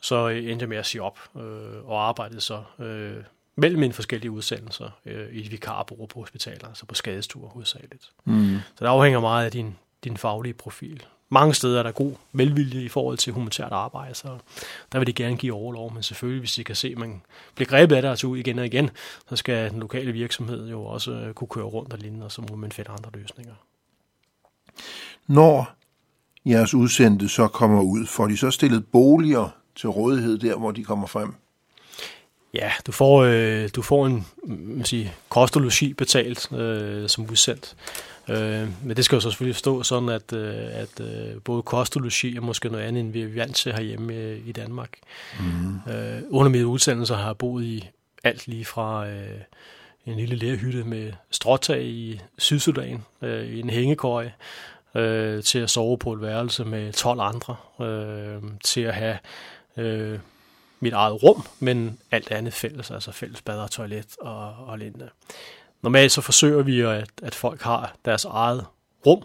så 0.02 0.28
endte 0.28 0.64
jeg 0.64 0.70
med 0.70 0.78
at 0.78 0.86
sige 0.86 1.02
op 1.02 1.20
øh, 1.36 1.86
og 1.86 2.08
arbejdede 2.08 2.42
så 2.42 2.64
øh, 2.80 3.24
mellem 3.56 3.80
mine 3.80 3.94
forskellige 3.94 4.32
udsendelser 4.32 4.90
øh, 5.06 5.28
i 5.32 5.48
vikarbureau 5.48 6.06
på 6.06 6.20
hospitaler, 6.20 6.68
altså 6.68 6.86
på 6.86 6.96
skadestuer 6.96 7.50
hovedsageligt. 7.50 8.12
Mm. 8.26 8.60
Så 8.76 8.86
det 8.86 8.90
afhænger 8.90 9.20
meget 9.20 9.46
af 9.46 9.52
din, 9.52 9.78
din 10.04 10.18
faglige 10.18 10.54
profil 10.54 11.06
mange 11.30 11.54
steder 11.54 11.80
er 11.80 11.84
der 11.84 11.92
god 11.92 12.12
velvilje 12.34 12.82
i 12.82 12.90
forhold 12.90 13.18
til 13.18 13.34
humanitært 13.34 13.72
arbejde, 13.72 14.16
så 14.16 14.38
der 14.92 15.00
vil 15.00 15.08
de 15.08 15.14
gerne 15.14 15.38
give 15.38 15.54
overlov, 15.54 15.94
men 15.94 16.04
selvfølgelig, 16.04 16.40
hvis 16.40 16.54
de 16.54 16.64
kan 16.64 16.76
se, 16.76 16.88
at 16.88 16.98
man 16.98 17.22
bliver 17.56 17.68
grebet 17.68 17.96
af 17.96 18.02
det 18.02 18.10
altså 18.10 18.34
igen 18.34 18.60
og 18.60 18.66
igen, 18.66 18.90
så 19.30 19.36
skal 19.36 19.72
den 19.72 19.80
lokale 19.80 20.12
virksomhed 20.12 20.70
jo 20.70 20.84
også 20.84 21.12
øh, 21.12 21.34
kunne 21.34 21.48
køre 21.48 21.66
rundt 21.66 21.94
og 21.94 22.00
lignende, 22.00 22.26
og 22.26 22.32
så 22.32 22.42
må 22.50 22.56
man 22.56 22.72
finde 22.72 22.90
andre 22.90 23.10
løsninger. 23.14 23.54
Når 25.28 25.76
jeres 26.46 26.74
udsendte 26.74 27.30
så 27.30 27.48
kommer 27.48 27.82
ud, 27.82 28.06
får 28.06 28.28
de 28.28 28.38
så 28.38 28.52
stillet 28.52 28.86
boliger 28.88 29.50
til 29.76 29.90
rådighed 29.90 30.38
der, 30.38 30.58
hvor 30.58 30.72
de 30.72 30.84
kommer 30.84 31.08
frem? 31.08 31.36
Ja, 32.54 32.72
du 32.88 32.92
får, 32.92 33.24
øh, 33.24 33.70
du 33.76 33.82
får 33.82 34.06
en 34.06 34.28
man 34.48 34.86
siger, 34.86 35.10
kost 35.30 35.56
og 35.56 35.62
logi 35.62 35.94
betalt 35.94 36.52
øh, 36.52 37.10
som 37.10 37.30
udsendt. 37.30 37.76
Øh, 38.30 38.68
men 38.84 38.98
det 38.98 39.06
skal 39.06 39.16
jo 39.16 39.20
så 39.20 39.30
selvfølgelig 39.30 39.56
stå 39.56 39.84
sådan, 39.84 40.10
at, 40.10 40.34
øh, 40.34 40.56
at 40.72 41.00
øh, 41.02 41.42
både 41.44 41.62
kost 41.62 41.96
og 41.96 42.02
logi 42.02 42.36
er 42.36 42.42
måske 42.42 42.70
noget 42.70 42.84
andet, 42.84 43.02
end 43.02 43.12
vi 43.12 43.22
er 43.22 43.34
vant 43.36 43.56
til 43.56 43.74
herhjemme 43.74 44.14
øh, 44.14 44.48
i 44.48 44.52
Danmark. 44.52 44.90
Mm. 45.40 45.94
Øh, 45.94 46.22
under 46.30 46.50
mine 46.50 46.68
udsendelser 46.68 47.16
har 47.16 47.26
jeg 47.26 47.38
boet 47.38 47.64
i 47.64 47.90
alt 48.24 48.48
lige 48.48 48.66
fra 48.66 49.08
øh, 49.08 49.40
en 50.06 50.16
lille 50.16 50.36
lærhytte 50.36 50.84
med 50.84 51.12
stråtag 51.32 51.84
i 51.84 52.22
Sydsudan, 52.38 53.04
øh, 53.22 53.46
i 53.46 53.60
en 53.60 53.70
hængekøje, 53.70 54.34
øh, 54.96 55.44
til 55.44 55.60
at 55.60 55.70
sove 55.70 55.98
på 55.98 56.14
et 56.14 56.22
værelse 56.22 56.66
med 56.66 56.94
12 56.94 57.20
andre, 57.20 57.56
øh, 57.86 58.42
til 58.64 58.82
at 58.82 58.94
have 58.94 59.18
øh, 59.78 60.20
mit 60.84 60.94
eget 60.94 61.24
rum, 61.24 61.44
men 61.60 62.00
alt 62.12 62.32
andet 62.32 62.54
fælles, 62.54 62.92
altså 62.92 63.12
fælles 63.12 63.42
bad 63.42 63.60
og 63.60 63.72
toilet 63.72 64.08
og, 64.20 64.56
og 64.68 64.80
lignende. 64.80 65.10
Normalt 65.82 66.12
så 66.12 66.22
forsøger 66.22 66.64
vi, 66.64 66.82
at, 66.82 67.10
at 67.24 67.36
folk 67.36 67.62
har 67.62 67.96
deres 68.06 68.26
eget 68.26 68.66
rum, 69.06 69.24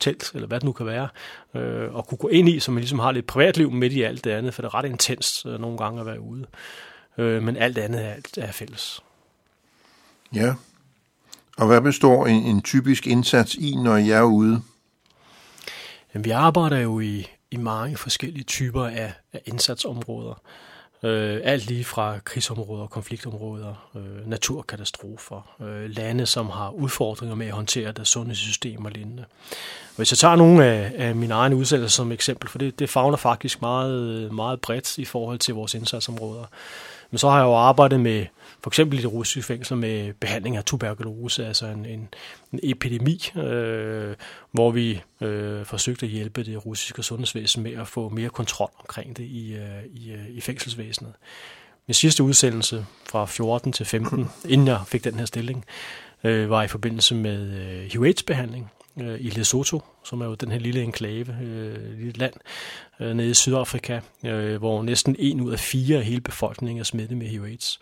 telt, 0.00 0.30
eller 0.34 0.48
hvad 0.48 0.60
det 0.60 0.64
nu 0.64 0.72
kan 0.72 0.86
være, 0.86 1.08
øh, 1.54 1.94
og 1.94 2.06
kunne 2.06 2.18
gå 2.18 2.28
ind 2.28 2.48
i, 2.48 2.60
så 2.60 2.70
man 2.70 2.80
ligesom 2.80 2.98
har 2.98 3.12
lidt 3.12 3.26
privatliv 3.26 3.70
midt 3.70 3.92
i 3.92 4.02
alt 4.02 4.24
det 4.24 4.30
andet, 4.30 4.54
for 4.54 4.62
det 4.62 4.68
er 4.68 4.74
ret 4.74 4.84
intens 4.84 5.46
øh, 5.46 5.60
nogle 5.60 5.78
gange 5.78 6.00
at 6.00 6.06
være 6.06 6.20
ude. 6.20 6.46
Øh, 7.18 7.42
men 7.42 7.56
alt 7.56 7.78
andet 7.78 8.06
er, 8.06 8.14
er 8.36 8.52
fælles. 8.52 9.02
Ja. 10.34 10.54
Og 11.58 11.66
hvad 11.66 11.80
består 11.80 12.26
en, 12.26 12.42
en 12.42 12.62
typisk 12.62 13.06
indsats 13.06 13.54
i, 13.54 13.74
når 13.74 13.96
jeg 13.96 14.18
er 14.18 14.22
ude? 14.22 14.62
Jamen, 16.14 16.24
vi 16.24 16.30
arbejder 16.30 16.78
jo 16.78 17.00
i, 17.00 17.26
i 17.50 17.56
mange 17.56 17.96
forskellige 17.96 18.44
typer 18.44 18.86
af, 18.86 19.12
af 19.32 19.42
indsatsområder. 19.44 20.42
Øh, 21.04 21.40
alt 21.44 21.66
lige 21.66 21.84
fra 21.84 22.18
krigsområder, 22.24 22.86
konfliktområder, 22.86 23.88
øh, 23.96 24.28
naturkatastrofer, 24.28 25.54
øh, 25.60 25.90
lande, 25.90 26.26
som 26.26 26.50
har 26.50 26.70
udfordringer 26.70 27.36
med 27.36 27.46
at 27.46 27.52
håndtere 27.52 27.92
deres 27.92 28.08
sundhedssystem 28.08 28.84
og 28.84 28.90
lignende. 28.90 29.24
Og 29.90 29.96
hvis 29.96 30.12
jeg 30.12 30.18
tager 30.18 30.36
nogle 30.36 30.64
af, 30.64 30.92
af 30.96 31.14
mine 31.14 31.34
egne 31.34 31.56
udsendelser 31.56 31.96
som 31.96 32.12
eksempel, 32.12 32.48
for 32.48 32.58
det, 32.58 32.78
det 32.78 32.90
fagner 32.90 33.16
faktisk 33.16 33.60
meget, 33.60 34.32
meget 34.32 34.60
bredt 34.60 34.98
i 34.98 35.04
forhold 35.04 35.38
til 35.38 35.54
vores 35.54 35.74
indsatsområder, 35.74 36.44
men 37.10 37.18
så 37.18 37.30
har 37.30 37.38
jeg 37.38 37.44
jo 37.44 37.54
arbejdet 37.54 38.00
med 38.00 38.26
for 38.62 38.70
eksempel 38.70 38.98
i 38.98 39.02
det 39.02 39.12
russiske 39.12 39.42
fængsel 39.42 39.76
med 39.76 40.12
behandling 40.12 40.56
af 40.56 40.64
tuberkulose, 40.64 41.46
altså 41.46 41.66
en, 41.66 41.86
en, 41.86 42.08
en 42.52 42.60
epidemi, 42.62 43.30
øh, 43.36 44.14
hvor 44.52 44.70
vi 44.70 45.02
øh, 45.20 45.64
forsøgte 45.64 46.06
at 46.06 46.12
hjælpe 46.12 46.44
det 46.44 46.66
russiske 46.66 47.02
sundhedsvæsen 47.02 47.62
med 47.62 47.72
at 47.72 47.88
få 47.88 48.08
mere 48.08 48.28
kontrol 48.28 48.70
omkring 48.78 49.16
det 49.16 49.24
i, 49.24 49.54
øh, 49.54 49.84
i, 49.94 50.12
øh, 50.12 50.28
i 50.28 50.40
fængselsvæsenet. 50.40 51.12
Min 51.86 51.94
sidste 51.94 52.22
udsendelse 52.22 52.86
fra 53.10 53.24
14 53.24 53.72
til 53.72 53.86
15, 53.86 54.26
inden 54.48 54.66
jeg 54.66 54.80
fik 54.86 55.04
den 55.04 55.14
her 55.14 55.24
stilling, 55.24 55.64
øh, 56.24 56.50
var 56.50 56.62
i 56.62 56.68
forbindelse 56.68 57.14
med 57.14 57.50
øh, 57.50 57.90
HIV-AIDS-behandling 57.92 58.70
øh, 59.00 59.20
i 59.20 59.30
Lesotho, 59.30 59.80
som 60.04 60.20
er 60.20 60.26
jo 60.26 60.34
den 60.34 60.52
her 60.52 60.58
lille 60.58 60.82
enklave, 60.82 61.36
øh, 61.42 61.98
lille 61.98 62.12
land 62.12 62.34
øh, 63.00 63.14
nede 63.14 63.30
i 63.30 63.34
Sydafrika, 63.34 64.00
øh, 64.24 64.56
hvor 64.56 64.82
næsten 64.82 65.16
en 65.18 65.40
ud 65.40 65.52
af 65.52 65.58
fire 65.58 65.98
af 65.98 66.04
hele 66.04 66.20
befolkningen 66.20 66.80
er 66.80 66.84
smittet 66.84 67.18
med 67.18 67.26
HIV-AIDS 67.26 67.80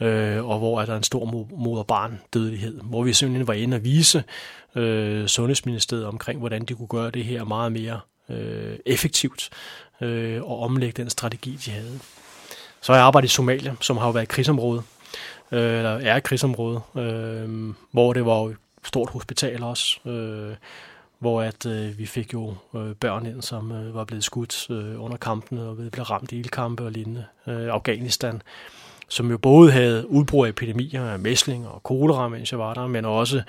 øh, 0.00 0.48
og 0.48 0.58
hvor 0.58 0.80
er 0.80 0.86
der 0.86 0.96
en 0.96 1.02
stor 1.02 1.46
moder-barn 1.56 2.20
dødelighed, 2.34 2.80
hvor 2.82 3.02
vi 3.02 3.12
simpelthen 3.12 3.46
var 3.46 3.54
inde 3.54 3.74
og 3.74 3.84
vise 3.84 4.24
øh, 4.74 5.26
Sundhedsministeriet 5.26 6.06
omkring, 6.06 6.38
hvordan 6.38 6.64
de 6.64 6.74
kunne 6.74 6.88
gøre 6.88 7.10
det 7.10 7.24
her 7.24 7.44
meget 7.44 7.72
mere 7.72 8.00
øh, 8.28 8.78
effektivt 8.86 9.50
øh, 10.00 10.42
og 10.42 10.60
omlægge 10.60 11.02
den 11.02 11.10
strategi, 11.10 11.58
de 11.64 11.70
havde. 11.70 12.00
Så 12.80 12.92
har 12.92 12.98
jeg 12.98 13.06
arbejdet 13.06 13.28
i 13.28 13.32
Somalia, 13.32 13.74
som 13.80 13.96
har 13.96 14.06
jo 14.06 14.10
været 14.10 14.22
et 14.22 14.28
krigsområde, 14.28 14.82
øh, 15.52 15.76
eller 15.76 15.90
er 15.90 16.16
et 16.16 16.22
krigsområde, 16.22 16.80
øh, 16.96 17.74
hvor 17.92 18.12
det 18.12 18.26
var 18.26 18.38
jo 18.38 18.46
et 18.46 18.56
stort 18.84 19.10
hospital 19.10 19.62
også, 19.62 20.08
øh, 20.08 20.56
hvor 21.18 21.42
at 21.42 21.66
øh, 21.66 21.98
vi 21.98 22.06
fik 22.06 22.32
jo 22.32 22.54
øh, 22.74 22.94
børn 22.94 23.26
ind, 23.26 23.42
som 23.42 23.72
øh, 23.72 23.94
var 23.94 24.04
blevet 24.04 24.24
skudt 24.24 24.70
øh, 24.70 25.04
under 25.04 25.16
kampene 25.16 25.62
og 25.62 25.76
blev 25.76 26.04
ramt 26.04 26.32
i 26.32 26.38
ildkampe 26.38 26.84
og 26.84 26.92
lignende. 26.92 27.24
Øh, 27.46 27.68
Afghanistan, 27.68 28.42
som 29.10 29.30
jo 29.30 29.38
både 29.38 29.70
havde 29.70 30.10
udbrud 30.10 30.46
af 30.46 30.50
epidemier 30.50 31.04
af 31.04 31.18
mæsling 31.18 31.68
og 31.68 31.82
kolera, 31.82 32.28
mens 32.28 32.52
jeg 32.52 32.58
var 32.58 32.74
der, 32.74 32.86
men 32.86 33.04
også 33.04 33.42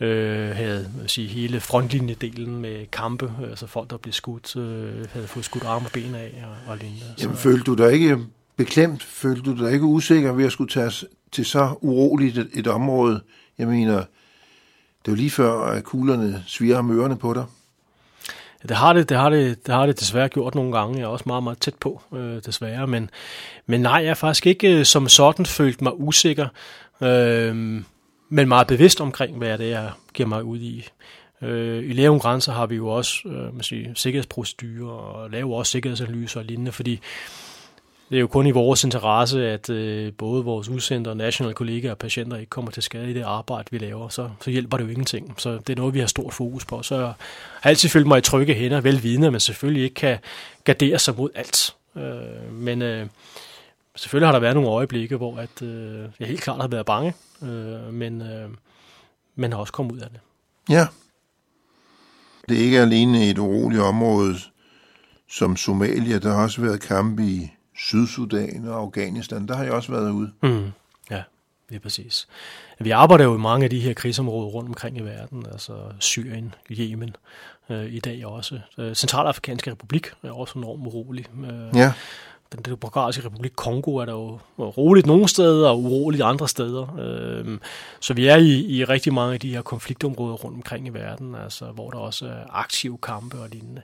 øh, 0.00 0.50
havde 0.50 0.90
sige, 1.06 1.28
hele 1.28 1.60
frontlinjedelen 1.60 2.56
med 2.60 2.86
kampe, 2.86 3.32
altså 3.50 3.66
folk, 3.66 3.90
der 3.90 3.96
blev 3.96 4.12
skudt, 4.12 4.56
øh, 4.56 5.06
havde 5.12 5.26
fået 5.26 5.44
skudt 5.44 5.64
arme 5.64 5.86
og 5.86 5.92
ben 5.92 6.14
af 6.14 6.44
og, 6.44 6.72
og 6.72 6.76
lignende. 6.76 7.04
Jamen, 7.20 7.36
så. 7.36 7.42
følte 7.42 7.64
du 7.64 7.74
dig 7.74 7.92
ikke 7.92 8.18
beklemt? 8.56 9.02
Følte 9.02 9.42
du 9.42 9.64
dig 9.64 9.72
ikke 9.72 9.84
usikker 9.84 10.32
ved 10.32 10.44
at 10.44 10.52
skulle 10.52 10.70
tage 10.70 10.92
til 11.32 11.44
så 11.44 11.74
uroligt 11.80 12.38
et, 12.38 12.50
et 12.54 12.66
område? 12.66 13.20
Jeg 13.58 13.66
mener, 13.68 14.04
det 15.06 15.12
er 15.12 15.16
lige 15.16 15.30
før, 15.30 15.60
at 15.60 15.84
kuglerne 15.84 16.44
sviger 16.46 16.78
om 16.78 16.98
ørerne 16.98 17.16
på 17.16 17.34
dig. 17.34 17.44
Det 18.68 18.76
har 18.76 18.92
det, 18.92 19.08
det 19.08 19.16
har 19.16 19.30
det, 19.30 19.66
det 19.66 19.74
har 19.74 19.86
det 19.86 20.00
desværre 20.00 20.28
gjort 20.28 20.54
nogle 20.54 20.78
gange. 20.78 20.98
Jeg 20.98 21.04
er 21.04 21.08
også 21.08 21.24
meget, 21.26 21.42
meget 21.42 21.58
tæt 21.58 21.74
på, 21.74 22.02
øh, 22.12 22.42
desværre. 22.46 22.86
Men, 22.86 23.10
men 23.66 23.80
nej, 23.80 23.92
jeg 23.92 24.10
har 24.10 24.14
faktisk 24.14 24.46
ikke 24.46 24.78
øh, 24.78 24.84
som 24.84 25.08
sådan 25.08 25.46
følt 25.46 25.82
mig 25.82 26.00
usikker, 26.00 26.48
øh, 27.00 27.54
men 28.28 28.48
meget 28.48 28.66
bevidst 28.66 29.00
omkring, 29.00 29.38
hvad 29.38 29.58
det 29.58 29.72
er, 29.72 29.80
jeg 29.80 29.90
giver 30.14 30.28
mig 30.28 30.44
ud 30.44 30.58
i. 30.58 30.88
Øh, 31.42 31.90
I 31.90 31.92
Lave 31.92 32.18
Grænser 32.18 32.52
har 32.52 32.66
vi 32.66 32.76
jo 32.76 32.88
også 32.88 33.22
øh, 33.26 33.54
man 33.54 33.62
siger, 33.62 33.90
sikkerhedsprocedurer 33.94 34.92
og 34.92 35.30
laver 35.30 35.56
også 35.56 35.72
sikkerhedsanalyser 35.72 36.40
og 36.40 36.46
lignende, 36.46 36.72
fordi 36.72 37.00
det 38.10 38.16
er 38.16 38.20
jo 38.20 38.26
kun 38.26 38.46
i 38.46 38.50
vores 38.50 38.84
interesse, 38.84 39.48
at 39.48 39.70
øh, 39.70 40.12
både 40.12 40.44
vores 40.44 40.68
udsendte 40.68 41.08
og 41.08 41.16
nationale 41.16 41.54
kollegaer 41.54 41.90
og 41.90 41.98
patienter 41.98 42.36
ikke 42.36 42.50
kommer 42.50 42.70
til 42.70 42.82
skade 42.82 43.10
i 43.10 43.14
det 43.14 43.22
arbejde, 43.22 43.68
vi 43.70 43.78
laver. 43.78 44.08
Så, 44.08 44.30
så 44.40 44.50
hjælper 44.50 44.76
det 44.76 44.84
jo 44.84 44.88
ingenting. 44.88 45.34
Så 45.38 45.52
det 45.52 45.70
er 45.70 45.76
noget, 45.76 45.94
vi 45.94 46.00
har 46.00 46.06
stort 46.06 46.34
fokus 46.34 46.64
på. 46.64 46.82
Så 46.82 46.94
jeg 46.94 47.12
har 47.60 47.70
altid 47.70 47.88
følt 47.88 48.06
mig 48.06 48.18
i 48.18 48.20
trygge 48.20 48.54
hænder, 48.54 48.80
velvidende, 48.80 49.26
at 49.26 49.32
man 49.32 49.40
selvfølgelig 49.40 49.82
ikke 49.82 49.94
kan 49.94 50.18
gardere 50.64 50.98
sig 50.98 51.14
mod 51.16 51.30
alt. 51.34 51.76
Øh, 51.96 52.52
men 52.52 52.82
øh, 52.82 53.06
selvfølgelig 53.96 54.26
har 54.26 54.32
der 54.32 54.40
været 54.40 54.54
nogle 54.54 54.70
øjeblikke, 54.70 55.16
hvor 55.16 55.36
at, 55.36 55.62
øh, 55.62 56.08
jeg 56.20 56.28
helt 56.28 56.40
klart 56.40 56.60
har 56.60 56.68
været 56.68 56.86
bange, 56.86 57.14
øh, 57.42 57.94
men 57.94 58.22
øh, 58.22 58.48
man 59.36 59.52
har 59.52 59.58
også 59.58 59.72
kommet 59.72 59.92
ud 59.92 59.98
af 59.98 60.08
det. 60.10 60.20
Ja. 60.68 60.86
Det 62.48 62.60
er 62.60 62.64
ikke 62.64 62.80
alene 62.80 63.30
et 63.30 63.38
uroligt 63.38 63.82
område 63.82 64.36
som 65.28 65.56
Somalia. 65.56 66.18
Der 66.18 66.32
har 66.32 66.42
også 66.42 66.60
været 66.60 66.80
kampe 66.80 67.22
i 67.22 67.50
Sydsudan 67.80 68.68
og 68.68 68.80
Afghanistan, 68.80 69.48
der 69.48 69.56
har 69.56 69.64
jeg 69.64 69.72
også 69.72 69.92
været 69.92 70.10
ude. 70.10 70.32
Mm. 70.42 70.72
Ja, 71.10 71.22
det 71.68 71.76
er 71.76 71.80
præcis. 71.80 72.28
Vi 72.78 72.90
arbejder 72.90 73.24
jo 73.24 73.34
i 73.34 73.38
mange 73.38 73.64
af 73.64 73.70
de 73.70 73.80
her 73.80 73.94
krigsområder 73.94 74.48
rundt 74.48 74.68
omkring 74.68 74.98
i 74.98 75.00
verden, 75.00 75.46
altså 75.52 75.72
Syrien, 75.98 76.54
Yemen, 76.70 77.16
øh, 77.70 77.94
i 77.94 78.00
dag 78.00 78.26
også. 78.26 78.60
Øh, 78.78 78.94
Centralafrikanske 78.94 79.70
Republik 79.70 80.12
er 80.22 80.32
også 80.32 80.58
enormt 80.58 80.86
urolig. 80.86 81.26
Øh, 81.44 81.76
ja. 81.78 81.92
Den 82.52 82.62
demokratiske 82.64 83.26
republik 83.26 83.52
Kongo 83.56 83.96
er 83.96 84.04
der 84.04 84.12
jo 84.12 84.38
roligt 84.58 85.06
nogle 85.06 85.28
steder 85.28 85.68
og 85.68 85.82
uroligt 85.82 86.22
andre 86.22 86.48
steder. 86.48 86.96
Øh, 86.98 87.58
så 88.00 88.14
vi 88.14 88.26
er 88.26 88.36
i, 88.36 88.60
i 88.60 88.84
rigtig 88.84 89.14
mange 89.14 89.34
af 89.34 89.40
de 89.40 89.54
her 89.54 89.62
konfliktområder 89.62 90.34
rundt 90.34 90.56
omkring 90.56 90.86
i 90.86 90.90
verden, 90.90 91.34
altså, 91.34 91.64
hvor 91.64 91.90
der 91.90 91.98
også 91.98 92.26
er 92.26 92.44
aktive 92.50 92.98
kampe 93.02 93.38
og 93.38 93.48
lignende 93.48 93.82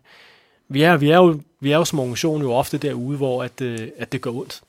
vi 0.68 0.82
er, 0.82 0.96
vi 0.96 1.10
er, 1.10 1.16
jo, 1.16 1.40
vi 1.60 1.72
er 1.72 1.76
jo 1.76 1.84
som 1.84 1.98
organisation 1.98 2.42
jo 2.42 2.52
ofte 2.52 2.78
derude, 2.78 3.16
hvor 3.16 3.42
at, 3.42 3.60
øh, 3.60 3.88
at 3.96 4.12
det 4.12 4.20
gør 4.20 4.30
ondt. 4.30 4.62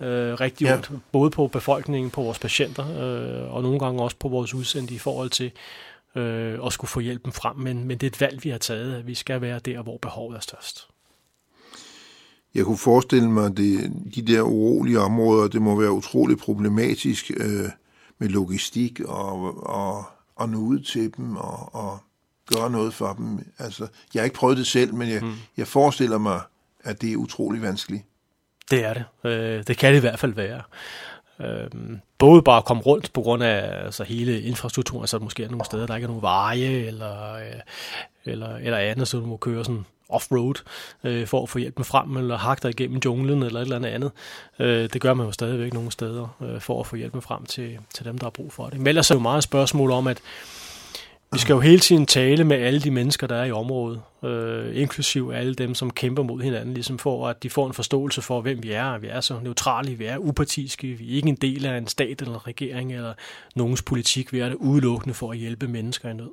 Øh, 0.00 0.40
rigtig 0.40 0.64
ja. 0.64 0.74
ondt. 0.74 0.90
Både 1.12 1.30
på 1.30 1.46
befolkningen, 1.46 2.10
på 2.10 2.22
vores 2.22 2.38
patienter, 2.38 2.84
øh, 2.84 3.54
og 3.54 3.62
nogle 3.62 3.78
gange 3.78 4.02
også 4.02 4.16
på 4.16 4.28
vores 4.28 4.54
udsendte 4.54 4.94
i 4.94 4.98
forhold 4.98 5.30
til 5.30 5.52
øh, 6.14 6.58
at 6.66 6.72
skulle 6.72 6.88
få 6.88 7.00
hjælpen 7.00 7.32
frem. 7.32 7.56
Men, 7.56 7.84
men 7.84 7.98
det 7.98 8.06
er 8.06 8.10
et 8.10 8.20
valg, 8.20 8.44
vi 8.44 8.50
har 8.50 8.58
taget, 8.58 8.94
at 8.94 9.06
vi 9.06 9.14
skal 9.14 9.40
være 9.40 9.58
der, 9.58 9.82
hvor 9.82 9.96
behovet 9.96 10.36
er 10.36 10.40
størst. 10.40 10.88
Jeg 12.54 12.64
kunne 12.64 12.78
forestille 12.78 13.30
mig, 13.30 13.46
at 13.46 13.56
det, 13.56 13.92
de 14.14 14.22
der 14.22 14.42
urolige 14.42 15.00
områder, 15.00 15.48
det 15.48 15.62
må 15.62 15.80
være 15.80 15.92
utroligt 15.92 16.40
problematisk 16.40 17.30
øh, 17.36 17.70
med 18.18 18.28
logistik 18.28 19.00
og, 19.00 19.66
og, 19.66 20.04
og 20.36 20.48
nå 20.48 20.58
ud 20.58 20.80
til 20.80 21.16
dem 21.16 21.36
og, 21.36 21.74
og 21.74 21.98
gøre 22.54 22.70
noget 22.70 22.94
for 22.94 23.12
dem. 23.12 23.52
Altså, 23.58 23.86
jeg 24.14 24.20
har 24.20 24.24
ikke 24.24 24.36
prøvet 24.36 24.56
det 24.56 24.66
selv, 24.66 24.94
men 24.94 25.08
jeg, 25.08 25.22
mm. 25.22 25.34
jeg 25.56 25.66
forestiller 25.66 26.18
mig, 26.18 26.40
at 26.84 27.02
det 27.02 27.12
er 27.12 27.16
utrolig 27.16 27.62
vanskeligt. 27.62 28.04
Det 28.70 28.84
er 28.84 28.94
det. 28.94 29.04
Øh, 29.24 29.64
det 29.66 29.76
kan 29.76 29.92
det 29.92 29.98
i 29.98 30.00
hvert 30.00 30.18
fald 30.18 30.34
være. 30.34 30.62
Øh, 31.40 31.70
både 32.18 32.42
bare 32.42 32.56
at 32.56 32.64
komme 32.64 32.82
rundt 32.82 33.12
på 33.12 33.22
grund 33.22 33.42
af 33.42 33.84
altså, 33.84 34.04
hele 34.04 34.42
infrastrukturen, 34.42 35.06
så 35.06 35.18
måske 35.18 35.44
er 35.44 35.48
nogle 35.48 35.64
steder, 35.64 35.86
der 35.86 35.94
ikke 35.94 36.04
er 36.04 36.08
nogen 36.08 36.22
veje 36.22 36.86
eller, 36.86 37.34
øh, 37.34 37.60
eller, 38.24 38.56
eller 38.56 38.78
andet, 38.78 39.08
så 39.08 39.18
du 39.18 39.26
må 39.26 39.36
køre 39.36 39.64
sådan 39.64 39.84
off-road 40.08 40.62
øh, 41.04 41.26
for 41.26 41.42
at 41.42 41.48
få 41.48 41.58
hjælp 41.58 41.78
med 41.78 41.84
frem, 41.84 42.16
eller 42.16 42.36
hakke 42.36 42.62
dig 42.62 42.70
igennem 42.70 43.00
junglen 43.04 43.42
eller 43.42 43.60
et 43.60 43.64
eller 43.64 43.76
andet 43.76 43.90
andet. 43.90 44.10
Øh, 44.58 44.88
det 44.92 45.00
gør 45.00 45.14
man 45.14 45.26
jo 45.26 45.32
stadigvæk 45.32 45.74
nogle 45.74 45.92
steder 45.92 46.36
øh, 46.42 46.60
for 46.60 46.80
at 46.80 46.86
få 46.86 46.96
hjælp 46.96 47.14
med 47.14 47.22
frem 47.22 47.46
til, 47.46 47.78
til 47.94 48.04
dem, 48.04 48.18
der 48.18 48.24
har 48.24 48.30
brug 48.30 48.52
for 48.52 48.66
det. 48.66 48.78
Men 48.78 48.86
ellers 48.86 49.10
er 49.10 49.14
det 49.14 49.18
jo 49.18 49.22
meget 49.22 49.42
spørgsmål 49.42 49.90
om, 49.90 50.06
at 50.06 50.18
vi 51.32 51.38
skal 51.38 51.52
jo 51.52 51.60
hele 51.60 51.78
tiden 51.78 52.06
tale 52.06 52.44
med 52.44 52.56
alle 52.56 52.80
de 52.80 52.90
mennesker, 52.90 53.26
der 53.26 53.36
er 53.36 53.44
i 53.44 53.52
området, 53.52 54.00
øh, 54.24 54.80
inklusiv 54.80 55.32
alle 55.34 55.54
dem, 55.54 55.74
som 55.74 55.90
kæmper 55.90 56.22
mod 56.22 56.42
hinanden, 56.42 56.74
ligesom 56.74 56.98
for 56.98 57.28
at 57.28 57.42
de 57.42 57.50
får 57.50 57.66
en 57.66 57.72
forståelse 57.72 58.22
for, 58.22 58.40
hvem 58.40 58.62
vi 58.62 58.72
er. 58.72 58.98
Vi 58.98 59.06
er 59.06 59.20
så 59.20 59.38
neutrale, 59.42 59.94
vi 59.94 60.04
er 60.04 60.18
upartiske, 60.18 60.86
vi 60.86 61.12
er 61.12 61.16
ikke 61.16 61.28
en 61.28 61.34
del 61.34 61.66
af 61.66 61.78
en 61.78 61.86
stat 61.86 62.22
eller 62.22 62.34
en 62.34 62.46
regering 62.46 62.94
eller 62.94 63.14
nogens 63.54 63.82
politik. 63.82 64.32
Vi 64.32 64.38
er 64.38 64.48
det 64.48 64.54
udelukkende 64.54 65.14
for 65.14 65.30
at 65.32 65.38
hjælpe 65.38 65.68
mennesker 65.68 66.08
i 66.08 66.14
nød. 66.14 66.30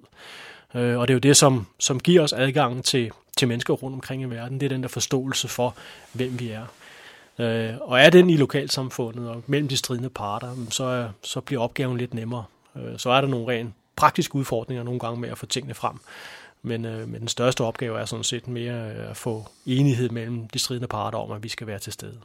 Øh, 0.76 1.00
og 1.00 1.08
det 1.08 1.14
er 1.14 1.16
jo 1.16 1.20
det, 1.20 1.38
som, 1.38 1.68
som 1.80 2.00
giver 2.00 2.22
os 2.22 2.34
adgang 2.34 2.84
til, 2.84 3.12
til 3.38 3.48
mennesker 3.48 3.74
rundt 3.74 3.96
omkring 3.96 4.22
i 4.22 4.26
verden. 4.26 4.60
Det 4.60 4.66
er 4.66 4.70
den 4.70 4.84
der 4.84 4.90
forståelse 4.90 5.48
for, 5.48 5.76
hvem 6.14 6.40
vi 6.40 6.50
er. 6.50 6.66
Øh, 7.40 7.74
og 7.82 8.00
er 8.00 8.10
den 8.10 8.30
i 8.30 8.38
lokalsamfundet 8.38 9.30
og 9.30 9.44
mellem 9.48 9.68
de 9.68 9.78
stridende 9.78 10.10
parter, 10.10 10.56
så, 10.70 11.10
så 11.24 11.42
bliver 11.42 11.62
opgaven 11.62 11.98
lidt 11.98 12.14
nemmere. 12.14 12.44
Øh, 12.76 12.98
så 12.98 13.10
er 13.10 13.22
der 13.22 13.28
nogle 13.28 13.48
rent 13.48 13.74
praktiske 13.96 14.36
udfordringer 14.36 14.84
nogle 14.84 15.00
gange 15.00 15.20
med 15.20 15.30
at 15.30 15.38
få 15.38 15.46
tingene 15.46 15.74
frem. 15.74 16.00
Men, 16.62 16.86
øh, 16.86 17.08
men 17.08 17.20
den 17.20 17.28
største 17.28 17.64
opgave 17.64 18.00
er 18.00 18.06
sådan 18.06 18.24
set 18.24 18.48
mere 18.48 18.92
øh, 18.92 19.10
at 19.10 19.18
få 19.18 19.46
enighed 19.66 20.10
mellem 20.10 20.48
de 20.48 20.60
stridende 20.60 20.88
parter 20.88 21.18
om, 21.18 21.32
at 21.32 21.44
vi 21.44 21.50
skal 21.50 21.68
være 21.68 21.80
til 21.80 21.94
stede. 21.94 22.20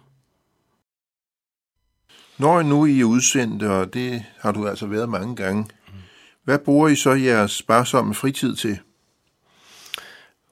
Når 2.39 2.63
nu 2.63 2.87
I 2.87 3.01
er 3.01 3.05
udsendt, 3.05 3.63
og 3.63 3.95
det 3.95 4.25
har 4.39 4.53
du 4.53 4.69
altså 4.69 4.87
været 4.87 5.09
mange 5.09 5.37
gange, 5.37 5.67
hvad 6.45 6.59
bruger 6.59 6.89
I 6.89 6.97
så 6.97 7.11
jeres 7.11 7.53
sparsomme 7.53 8.15
fritid 8.15 8.57
til? 8.57 8.79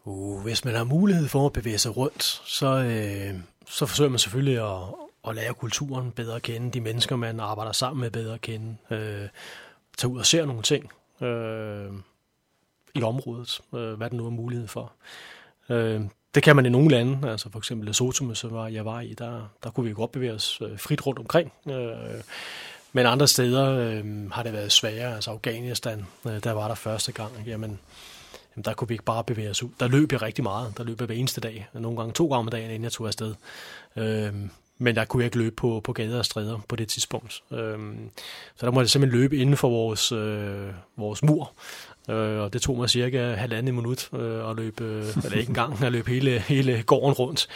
Uh, 0.04 0.42
hvis 0.42 0.64
man 0.64 0.74
har 0.74 0.84
mulighed 0.84 1.28
for 1.28 1.46
at 1.46 1.52
bevæge 1.52 1.78
sig 1.78 1.96
rundt, 1.96 2.22
så, 2.44 2.66
øh, 2.66 3.40
så 3.66 3.86
forsøger 3.86 4.10
man 4.10 4.18
selvfølgelig 4.18 4.58
at, 4.58 4.82
at 5.28 5.34
lære 5.34 5.54
kulturen 5.54 6.10
bedre 6.10 6.36
at 6.36 6.42
kende, 6.42 6.70
de 6.70 6.80
mennesker, 6.80 7.16
man 7.16 7.40
arbejder 7.40 7.72
sammen 7.72 8.00
med 8.00 8.10
bedre 8.10 8.34
at 8.34 8.40
kende, 8.40 8.76
øh, 8.90 9.28
tage 9.98 10.10
ud 10.10 10.18
og 10.18 10.26
se 10.26 10.46
nogle 10.46 10.62
ting, 10.62 10.90
øh, 11.20 11.92
i 12.94 13.02
området, 13.02 13.60
øh, 13.74 13.92
hvad 13.92 14.10
der 14.10 14.16
nu 14.16 14.26
er 14.26 14.30
mulighed 14.30 14.68
for. 14.68 14.92
Øh, 15.68 16.00
det 16.34 16.42
kan 16.42 16.56
man 16.56 16.66
i 16.66 16.68
nogle 16.68 16.90
lande, 16.90 17.30
altså 17.30 17.50
for 17.50 17.58
eksempel 17.58 17.86
Lesotho, 17.86 18.34
som 18.34 18.52
var, 18.52 18.68
jeg 18.68 18.84
var 18.84 19.00
i, 19.00 19.14
der, 19.14 19.48
der 19.62 19.70
kunne 19.70 19.86
vi 19.86 19.92
godt 19.92 20.12
bevæge 20.12 20.32
os 20.32 20.60
øh, 20.62 20.78
frit 20.78 21.06
rundt 21.06 21.18
omkring. 21.18 21.52
Øh, 21.70 22.22
men 22.92 23.06
andre 23.06 23.28
steder 23.28 23.70
øh, 23.70 24.30
har 24.30 24.42
det 24.42 24.52
været 24.52 24.72
sværere, 24.72 25.14
altså 25.14 25.30
Afghanistan, 25.30 26.06
øh, 26.26 26.44
der 26.44 26.52
var 26.52 26.68
der 26.68 26.74
første 26.74 27.12
gang, 27.12 27.32
jamen, 27.46 27.80
jamen 28.56 28.64
der 28.64 28.74
kunne 28.74 28.88
vi 28.88 28.94
ikke 28.94 29.04
bare 29.04 29.24
bevæge 29.24 29.50
os 29.50 29.62
ud. 29.62 29.70
Der 29.80 29.88
løb 29.88 30.12
jeg 30.12 30.22
rigtig 30.22 30.42
meget, 30.42 30.78
der 30.78 30.84
løb 30.84 31.00
jeg 31.00 31.06
hver 31.06 31.16
eneste 31.16 31.40
dag, 31.40 31.68
nogle 31.72 31.98
gange 31.98 32.12
to 32.12 32.26
gange 32.26 32.38
om 32.38 32.48
dagen, 32.48 32.70
inden 32.70 32.84
jeg 32.84 32.92
tog 32.92 33.06
afsted. 33.06 33.34
Øh, 33.96 34.34
men 34.78 34.96
der 34.96 35.04
kunne 35.04 35.20
jeg 35.20 35.26
ikke 35.26 35.38
løbe 35.38 35.56
på, 35.56 35.80
på 35.84 35.92
gader 35.92 36.18
og 36.18 36.24
stræder 36.24 36.58
på 36.68 36.76
det 36.76 36.88
tidspunkt. 36.88 37.42
Øh, 37.52 37.78
så 38.56 38.66
der 38.66 38.72
måtte 38.72 38.84
jeg 38.84 38.90
simpelthen 38.90 39.20
løbe 39.20 39.36
inden 39.36 39.56
for 39.56 39.68
vores, 39.68 40.12
øh, 40.12 40.68
vores 40.96 41.22
mur, 41.22 41.52
Øh, 42.10 42.40
og 42.40 42.52
det 42.52 42.62
tog 42.62 42.76
mig 42.76 42.90
cirka 42.90 43.34
halvandet 43.34 43.74
minut 43.74 44.08
øh, 44.12 44.50
at 44.50 44.56
løbe, 44.56 44.84
øh, 44.84 45.04
eller 45.24 45.38
ikke 45.38 45.50
engang, 45.50 45.84
at 45.84 45.92
løbe 45.92 46.10
hele, 46.10 46.40
hele 46.40 46.82
gården 46.82 47.12
rundt. 47.12 47.48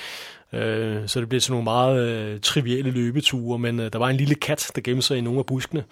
Øh, 0.53 1.09
så 1.09 1.21
det 1.21 1.29
blev 1.29 1.41
sådan 1.41 1.53
nogle 1.53 1.65
meget 1.65 2.09
øh, 2.09 2.41
trivielle 2.41 2.91
løbeture, 2.91 3.59
men 3.59 3.81
øh, 3.81 3.93
der 3.93 3.99
var 3.99 4.09
en 4.09 4.17
lille 4.17 4.35
kat, 4.35 4.71
der 4.75 4.81
gemte 4.81 5.03
sig 5.03 5.19
i 5.19 5.21
nogle 5.21 5.39
af 5.39 5.47
buskene, 5.47 5.85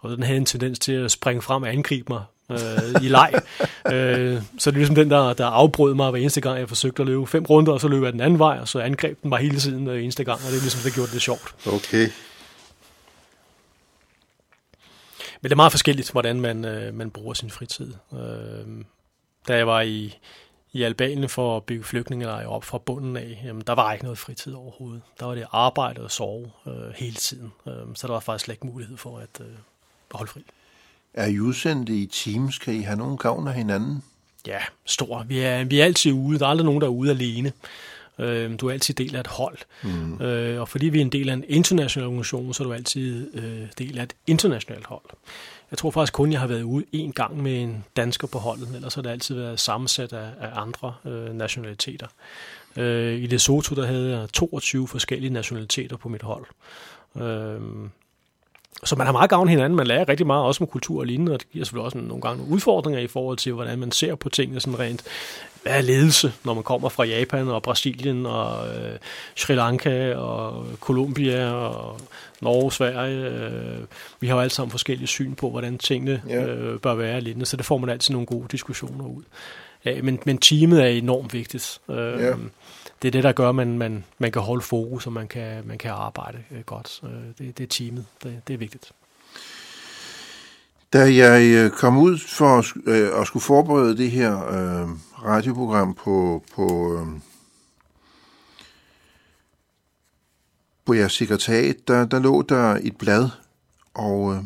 og 0.00 0.10
den 0.10 0.22
havde 0.22 0.38
en 0.38 0.44
tendens 0.44 0.78
til 0.78 0.92
at 0.92 1.10
springe 1.10 1.42
frem 1.42 1.62
og 1.62 1.72
angribe 1.72 2.12
mig 2.12 2.22
øh, 2.50 3.02
i 3.02 3.08
leg. 3.08 3.32
øh, 3.92 4.42
så 4.58 4.70
det 4.70 4.76
er 4.76 4.78
ligesom 4.78 4.94
den, 4.94 5.10
der, 5.10 5.32
der 5.32 5.46
afbrød 5.46 5.94
mig 5.94 6.10
hver 6.10 6.20
eneste 6.20 6.40
gang, 6.40 6.58
jeg 6.58 6.68
forsøgte 6.68 7.02
at 7.02 7.06
løbe 7.06 7.26
fem 7.26 7.44
runder, 7.44 7.72
og 7.72 7.80
så 7.80 7.88
løb 7.88 8.02
jeg 8.02 8.12
den 8.12 8.20
anden 8.20 8.38
vej, 8.38 8.58
og 8.60 8.68
så 8.68 8.80
angreb 8.80 9.22
den 9.22 9.30
mig 9.30 9.38
hele 9.38 9.58
tiden 9.58 9.84
hver 9.84 9.94
eneste 9.94 10.24
gang, 10.24 10.40
og 10.40 10.46
det 10.46 10.56
er 10.56 10.60
ligesom, 10.60 10.80
det 10.84 10.94
gjorde 10.94 11.12
det 11.12 11.22
sjovt. 11.22 11.54
Okay. 11.66 12.08
Men 15.40 15.48
det 15.48 15.52
er 15.52 15.56
meget 15.56 15.72
forskelligt, 15.72 16.12
hvordan 16.12 16.40
man, 16.40 16.64
øh, 16.64 16.94
man 16.94 17.10
bruger 17.10 17.34
sin 17.34 17.50
fritid. 17.50 17.94
Øh, 18.12 18.84
da 19.48 19.56
jeg 19.56 19.66
var 19.66 19.80
i, 19.80 20.18
i 20.72 20.82
Albanien 20.82 21.28
for 21.28 21.56
at 21.56 21.64
bygge 21.64 21.84
flygtningelejre 21.84 22.48
op 22.48 22.64
fra 22.64 22.78
bunden 22.78 23.16
af, 23.16 23.40
jamen, 23.44 23.62
der 23.66 23.72
var 23.72 23.92
ikke 23.92 24.04
noget 24.04 24.18
fritid 24.18 24.54
overhovedet. 24.54 25.02
Der 25.20 25.26
var 25.26 25.34
det 25.34 25.46
arbejde 25.52 26.00
og 26.00 26.10
sove 26.10 26.50
øh, 26.66 26.90
hele 26.96 27.14
tiden. 27.14 27.52
Øh, 27.66 27.72
så 27.94 28.06
der 28.06 28.12
var 28.12 28.20
faktisk 28.20 28.44
slet 28.44 28.54
ikke 28.54 28.66
mulighed 28.66 28.96
for 28.96 29.18
at, 29.18 29.40
øh, 29.40 29.46
holde 30.10 30.30
fri. 30.30 30.44
Er 31.14 31.26
I 31.26 31.40
udsendte 31.40 31.92
i 31.92 32.06
teams? 32.06 32.58
Kan 32.58 32.74
I 32.74 32.80
have 32.80 32.98
nogen 32.98 33.18
gavn 33.18 33.48
af 33.48 33.54
hinanden? 33.54 34.02
Ja, 34.46 34.58
stor. 34.84 35.22
Vi 35.22 35.38
er, 35.38 35.64
vi 35.64 35.80
er 35.80 35.84
altid 35.84 36.12
ude. 36.12 36.38
Der 36.38 36.46
er 36.46 36.50
aldrig 36.50 36.64
nogen, 36.64 36.80
der 36.80 36.86
er 36.86 36.90
ude 36.90 37.10
alene. 37.10 37.52
Øh, 38.18 38.60
du 38.60 38.68
er 38.68 38.72
altid 38.72 38.94
del 38.94 39.16
af 39.16 39.20
et 39.20 39.26
hold. 39.26 39.58
Mm. 39.82 40.20
Øh, 40.22 40.60
og 40.60 40.68
fordi 40.68 40.88
vi 40.88 40.98
er 40.98 41.02
en 41.02 41.12
del 41.12 41.28
af 41.28 41.34
en 41.34 41.44
international 41.48 42.06
organisation, 42.06 42.54
så 42.54 42.62
er 42.62 42.66
du 42.66 42.72
altid 42.72 43.34
øh, 43.34 43.66
del 43.78 43.98
af 43.98 44.02
et 44.02 44.14
internationalt 44.26 44.86
hold. 44.86 45.02
Jeg 45.70 45.78
tror 45.78 45.90
faktisk 45.90 46.12
kun, 46.12 46.32
jeg 46.32 46.40
har 46.40 46.46
været 46.46 46.62
ude 46.62 46.84
en 46.92 47.12
gang 47.12 47.42
med 47.42 47.62
en 47.62 47.84
dansker 47.96 48.28
på 48.28 48.38
holdet, 48.38 48.68
ellers 48.74 48.94
har 48.94 49.02
det 49.02 49.10
altid 49.10 49.34
været 49.34 49.60
sammensat 49.60 50.12
af, 50.12 50.28
af 50.40 50.60
andre 50.60 50.94
øh, 51.04 51.34
nationaliteter. 51.34 52.06
Øh, 52.76 53.22
I 53.22 53.26
Lesotho 53.26 53.74
der 53.74 53.86
havde 53.86 54.18
jeg 54.18 54.28
22 54.32 54.88
forskellige 54.88 55.32
nationaliteter 55.32 55.96
på 55.96 56.08
mit 56.08 56.22
hold. 56.22 56.44
Øh, 57.16 57.60
så 58.84 58.96
man 58.96 59.06
har 59.06 59.12
meget 59.12 59.30
gavn 59.30 59.48
hinanden, 59.48 59.76
man 59.76 59.86
lærer 59.86 60.08
rigtig 60.08 60.26
meget 60.26 60.44
også 60.44 60.64
om 60.64 60.68
kultur 60.68 61.00
og 61.00 61.06
lignende, 61.06 61.32
og 61.32 61.40
det 61.40 61.50
giver 61.50 61.64
selvfølgelig 61.64 61.84
også 61.84 61.98
nogle 61.98 62.22
gange 62.22 62.38
nogle 62.38 62.52
udfordringer 62.52 63.00
i 63.00 63.06
forhold 63.06 63.36
til, 63.36 63.52
hvordan 63.52 63.78
man 63.78 63.92
ser 63.92 64.14
på 64.14 64.28
tingene 64.28 64.60
sådan 64.60 64.78
rent 64.78 65.04
hvad 65.62 65.72
er 65.72 65.80
ledelse, 65.80 66.32
når 66.44 66.54
man 66.54 66.62
kommer 66.62 66.88
fra 66.88 67.04
Japan 67.04 67.48
og 67.48 67.62
Brasilien 67.62 68.26
og 68.26 68.68
øh, 68.68 68.98
Sri 69.36 69.54
Lanka 69.54 70.14
og 70.14 70.66
Colombia 70.80 71.52
og 71.52 72.00
Norge, 72.40 72.72
Sverige. 72.72 73.30
Øh, 73.30 73.78
vi 74.20 74.26
har 74.26 74.34
jo 74.34 74.40
alle 74.40 74.52
sammen 74.52 74.70
forskellige 74.70 75.06
syn 75.06 75.34
på, 75.34 75.50
hvordan 75.50 75.78
tingene 75.78 76.22
øh, 76.30 76.80
bør 76.80 76.94
være 76.94 77.20
lignende, 77.20 77.46
så 77.46 77.56
det 77.56 77.64
får 77.64 77.78
man 77.78 77.90
altid 77.90 78.12
nogle 78.12 78.26
gode 78.26 78.46
diskussioner 78.50 79.04
ud. 79.04 79.22
Ja, 79.84 80.02
men, 80.02 80.18
men 80.26 80.38
teamet 80.38 80.82
er 80.82 80.86
enormt 80.86 81.34
vigtigt. 81.34 81.80
Øh, 81.90 81.96
ja. 81.96 82.34
Det 83.02 83.08
er 83.08 83.12
det, 83.12 83.24
der 83.24 83.32
gør, 83.32 83.48
at 83.48 83.54
man, 83.54 83.78
man, 83.78 84.04
man 84.18 84.32
kan 84.32 84.42
holde 84.42 84.62
fokus, 84.62 85.06
og 85.06 85.12
man 85.12 85.28
kan, 85.28 85.66
man 85.66 85.78
kan 85.78 85.90
arbejde 85.90 86.38
øh, 86.50 86.60
godt. 86.60 87.00
Øh, 87.04 87.10
det, 87.38 87.58
det 87.58 87.64
er 87.64 87.68
teamet. 87.68 88.06
Det, 88.22 88.40
det 88.48 88.54
er 88.54 88.58
vigtigt. 88.58 88.92
Da 90.92 90.98
jeg 90.98 91.42
øh, 91.42 91.70
kom 91.70 91.98
ud 91.98 92.18
for 92.18 92.58
at, 92.58 92.64
øh, 92.86 93.20
at 93.20 93.26
skulle 93.26 93.42
forberede 93.42 93.96
det 93.96 94.10
her 94.10 94.46
øh, 94.48 94.88
radioprogram 95.24 95.94
på, 95.94 96.44
på, 96.54 96.96
øh, 96.98 97.20
på 100.84 100.94
jeres 100.94 101.12
sekretariat, 101.12 101.88
der, 101.88 102.04
der 102.04 102.18
lå 102.18 102.42
der 102.42 102.78
et 102.82 102.96
blad, 102.96 103.28
og 103.94 104.34
øh, 104.34 104.42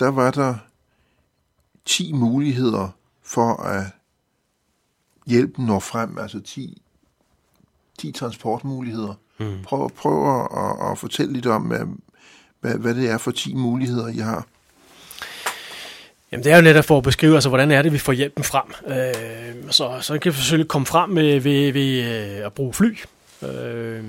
der 0.00 0.08
var 0.08 0.30
der 0.30 0.54
10 1.84 2.12
muligheder 2.12 2.88
for 3.22 3.62
at 3.62 3.84
hjælpen 5.26 5.66
når 5.66 5.78
frem, 5.78 6.18
altså 6.18 6.40
10, 6.40 6.82
10 7.98 8.12
transportmuligheder. 8.12 9.14
Mm. 9.38 9.62
Prøv, 9.64 9.90
prøv 9.90 10.40
at, 10.40 10.48
at, 10.56 10.90
at 10.90 10.98
fortælle 10.98 11.32
lidt 11.32 11.46
om, 11.46 11.62
hvad, 11.62 11.80
hvad, 12.60 12.74
hvad 12.74 12.94
det 12.94 13.10
er 13.10 13.18
for 13.18 13.30
10 13.30 13.54
muligheder, 13.54 14.08
I 14.08 14.16
har. 14.16 14.46
Jamen 16.32 16.44
det 16.44 16.52
er 16.52 16.56
jo 16.56 16.62
netop 16.62 16.84
for 16.84 16.96
at 16.96 17.02
beskrive, 17.02 17.34
altså 17.34 17.48
hvordan 17.48 17.70
er 17.70 17.82
det, 17.82 17.92
vi 17.92 17.98
får 17.98 18.12
hjælpen 18.12 18.44
frem. 18.44 18.96
Øh, 18.96 19.70
så, 19.70 19.98
så 20.00 20.18
kan 20.18 20.32
vi 20.32 20.36
selvfølgelig 20.36 20.68
komme 20.68 20.86
frem 20.86 21.10
med, 21.10 21.40
ved, 21.40 21.72
ved 21.72 22.04
øh, 22.04 22.46
at 22.46 22.52
bruge 22.52 22.72
fly. 22.72 22.98
Øh, 23.42 23.98
øh, 23.98 24.04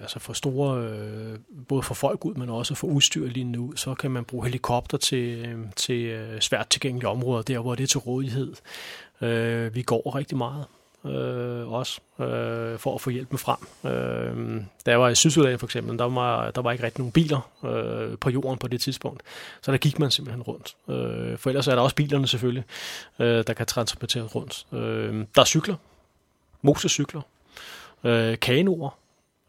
altså 0.00 0.18
for 0.18 0.32
store, 0.32 0.84
øh, 0.84 1.38
både 1.68 1.82
for 1.82 1.94
folk 1.94 2.24
ud, 2.24 2.34
men 2.34 2.48
også 2.48 2.74
for 2.74 2.86
udstyr 2.86 3.26
lige 3.26 3.44
nu, 3.44 3.76
så 3.76 3.94
kan 3.94 4.10
man 4.10 4.24
bruge 4.24 4.44
helikopter 4.44 4.98
til, 4.98 5.56
til 5.76 6.04
øh, 6.04 6.40
svært 6.40 6.68
tilgængelige 6.68 7.08
områder, 7.08 7.42
der 7.42 7.58
hvor 7.58 7.74
det 7.74 7.82
er 7.82 7.86
til 7.86 7.98
rådighed. 7.98 8.54
Øh, 9.20 9.74
vi 9.74 9.82
går 9.82 10.16
rigtig 10.16 10.38
meget 10.38 10.64
øh, 11.04 11.72
også, 11.72 12.00
øh, 12.18 12.78
for 12.78 12.94
at 12.94 13.00
få 13.00 13.10
hjælpen 13.10 13.38
frem. 13.38 13.58
Øh, 13.92 14.62
da 14.86 14.90
jeg 14.90 15.00
var 15.00 15.08
i 15.08 15.14
Sydsudan 15.14 15.58
for 15.58 15.66
eksempel, 15.66 15.98
der 15.98 16.04
var, 16.04 16.50
der 16.50 16.62
var 16.62 16.72
ikke 16.72 16.84
rigtig 16.84 17.00
nogen 17.00 17.12
biler 17.12 17.50
øh, 17.64 18.18
på 18.18 18.30
jorden 18.30 18.58
på 18.58 18.68
det 18.68 18.80
tidspunkt, 18.80 19.22
så 19.62 19.72
der 19.72 19.78
gik 19.78 19.98
man 19.98 20.10
simpelthen 20.10 20.42
rundt. 20.42 20.76
Øh, 20.88 21.38
for 21.38 21.50
ellers 21.50 21.68
er 21.68 21.74
der 21.74 21.82
også 21.82 21.96
bilerne 21.96 22.26
selvfølgelig, 22.26 22.64
øh, 23.18 23.44
der 23.46 23.52
kan 23.52 23.66
transporteres 23.66 24.34
rundt. 24.34 24.66
Øh, 24.72 25.24
der 25.34 25.40
er 25.40 25.44
cykler, 25.44 25.76
motorcykler, 26.62 27.22
øh, 28.04 28.38
kanoer, 28.38 28.99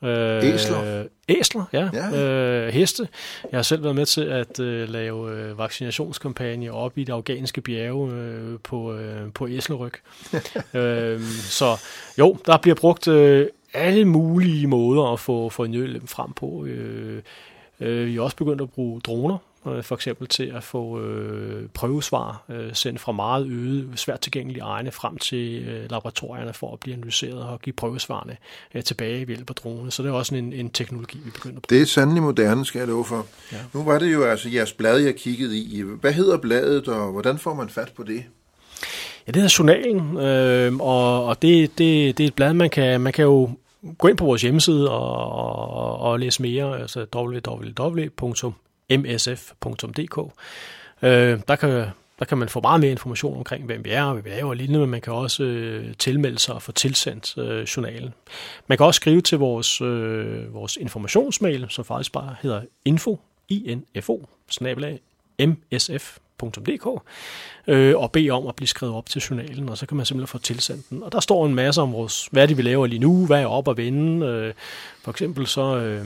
Øh, 0.04 0.54
æsler? 0.54 1.06
Æsler, 1.30 1.66
ja. 1.74 1.90
ja. 1.94 2.22
Øh, 2.22 2.74
heste. 2.74 3.08
Jeg 3.52 3.58
har 3.58 3.64
selv 3.64 3.84
været 3.84 3.96
med 3.96 4.06
til 4.06 4.22
at 4.22 4.60
øh, 4.60 4.90
lave 4.90 5.32
øh, 5.32 5.58
vaccinationskampagne 5.58 6.72
op 6.72 6.98
i 6.98 7.04
det 7.04 7.14
afghanske 7.14 7.62
bjerge 7.62 8.12
øh, 8.12 8.60
på, 8.64 8.94
øh, 8.94 9.34
på 9.34 9.48
æslerryg. 9.48 9.94
øh, 10.74 11.22
så 11.32 11.66
jo, 12.20 12.38
der 12.46 12.58
bliver 12.58 12.76
brugt 12.76 13.08
øh, 13.08 13.48
alle 13.74 14.06
mulige 14.06 14.68
måder 14.68 15.14
at 15.14 15.20
få, 15.20 15.50
få 15.50 15.64
en 15.64 16.02
frem 16.06 16.34
på. 16.34 16.66
Øh, 16.66 17.22
øh, 17.80 18.06
vi 18.06 18.16
er 18.16 18.22
også 18.22 18.38
begyndt 18.38 18.62
at 18.62 18.70
bruge 18.70 19.02
droner 19.02 19.38
øh, 19.68 19.84
for 19.84 19.96
eksempel 19.96 20.28
til 20.28 20.44
at 20.44 20.64
få 20.64 21.00
øh, 21.00 21.70
prøvesvar 21.74 22.44
øh, 22.50 22.70
sendt 22.74 23.00
fra 23.00 23.12
meget 23.12 23.48
øde, 23.48 23.88
svært 23.96 24.20
tilgængelige 24.20 24.64
egne 24.64 24.92
frem 24.92 25.18
til 25.18 25.68
øh, 25.68 25.92
laboratorierne 25.92 26.54
for 26.54 26.74
at 26.74 26.80
blive 26.80 26.96
analyseret 26.96 27.44
og 27.44 27.62
give 27.62 27.74
prøvesvarene 27.74 28.38
øh, 28.76 28.84
tilbage 28.84 29.20
ved 29.20 29.36
hjælp 29.36 29.50
af 29.50 29.56
drone. 29.56 29.92
Så 29.92 30.04
det 30.04 30.10
er 30.10 30.14
også 30.14 30.36
en, 30.36 30.54
en 30.54 30.70
teknologi, 30.70 31.20
vi 31.26 31.32
begynder 31.32 31.58
at 31.58 31.62
bruge. 31.62 31.80
Det 31.80 31.82
er 31.82 31.86
sandelig 31.86 32.24
moderne, 32.24 32.66
skal 32.66 32.80
jeg 32.80 32.88
love 32.88 33.06
for. 33.06 33.26
Ja. 33.52 33.58
Nu 33.74 33.84
var 33.84 34.00
det 34.00 34.14
jo 34.14 34.24
altså 34.24 34.50
jeres 34.50 34.74
blad, 34.74 34.98
jeg 34.98 35.16
kiggede 35.16 35.58
i. 35.58 35.84
Hvad 36.02 36.14
hedder 36.14 36.38
bladet, 36.38 36.88
og 36.88 37.12
hvordan 37.12 37.38
får 37.38 37.54
man 37.54 37.70
fat 37.70 37.92
på 37.96 38.04
det? 38.04 38.24
Ja, 39.28 39.32
det 39.32 39.36
hedder 39.36 39.56
Journalen, 39.60 40.18
øh, 40.18 40.80
og, 40.80 41.26
og 41.26 41.42
det, 41.42 41.78
det, 41.78 42.18
det 42.18 42.24
er 42.24 42.28
et 42.28 42.36
blad, 42.36 42.54
man 42.54 42.70
kan, 42.70 43.02
man 43.02 43.14
kan 43.14 43.26
jo 43.26 43.50
gå 43.98 44.08
ind 44.08 44.18
på 44.18 44.26
vores 44.26 44.42
hjemmeside 44.42 44.92
og, 44.92 45.32
og, 45.76 45.98
og 46.00 46.20
læse 46.20 46.42
mere, 46.42 46.80
altså 46.80 47.06
www 47.16 48.08
msf.dk. 48.98 50.18
Øh, 51.02 51.40
der, 51.48 51.56
kan, 51.56 51.70
der 52.20 52.26
kan 52.26 52.38
man 52.38 52.50
få 52.50 52.62
meget 52.62 52.82
mere 52.82 52.92
information 52.92 53.38
omkring, 53.38 53.66
hvem 53.66 53.86
vi 53.86 53.90
er 53.90 54.04
og 54.04 54.14
hvad 54.14 54.24
vi 54.24 54.30
laver 54.30 54.50
og 54.50 54.56
lignende, 54.56 54.80
men 54.80 54.90
man 54.90 55.02
kan 55.02 55.14
også 55.14 55.44
øh, 55.44 55.94
tilmelde 56.00 56.40
sig 56.40 56.56
og 56.56 56.62
få 56.62 56.72
tilsendt 56.72 57.38
øh, 57.38 57.64
journalen. 57.64 58.14
Man 58.68 58.78
kan 58.78 58.86
også 58.86 58.98
skrive 58.98 59.22
til 59.22 59.38
vores, 59.38 59.82
øh, 59.82 60.54
vores 60.54 60.78
informationsmail, 60.78 61.66
som 61.70 61.86
faktisk 61.86 62.12
bare 62.12 62.36
hedder 62.42 62.62
info, 62.86 63.20
info, 63.50 64.30
snabelag, 64.50 65.00
msf.dk, 65.40 66.88
øh, 67.68 67.98
og 67.98 68.12
bede 68.12 68.30
om 68.30 68.48
at 68.48 68.56
blive 68.56 68.68
skrevet 68.68 68.96
op 68.96 69.10
til 69.10 69.22
journalen, 69.22 69.70
og 69.70 69.78
så 69.78 69.86
kan 69.86 69.98
man 69.98 70.06
simpelthen 70.06 70.28
få 70.28 70.38
tilsendt 70.38 70.90
den. 70.90 71.04
Og 71.04 71.12
der 71.12 71.20
står 71.20 71.46
en 71.46 71.56
masse 71.56 71.82
om 71.82 71.94
vores, 71.94 72.28
hvad 72.32 72.48
det, 72.48 72.58
vi 72.58 72.62
laver 72.62 72.88
lige 72.88 73.00
nu, 73.00 73.26
hvad 73.26 73.42
er 73.42 73.48
op 73.48 73.68
og 73.68 73.78
vende. 73.78 74.26
Øh, 74.26 74.54
for 75.04 75.12
eksempel 75.12 75.48
så... 75.48 75.78
Øh, 75.78 76.06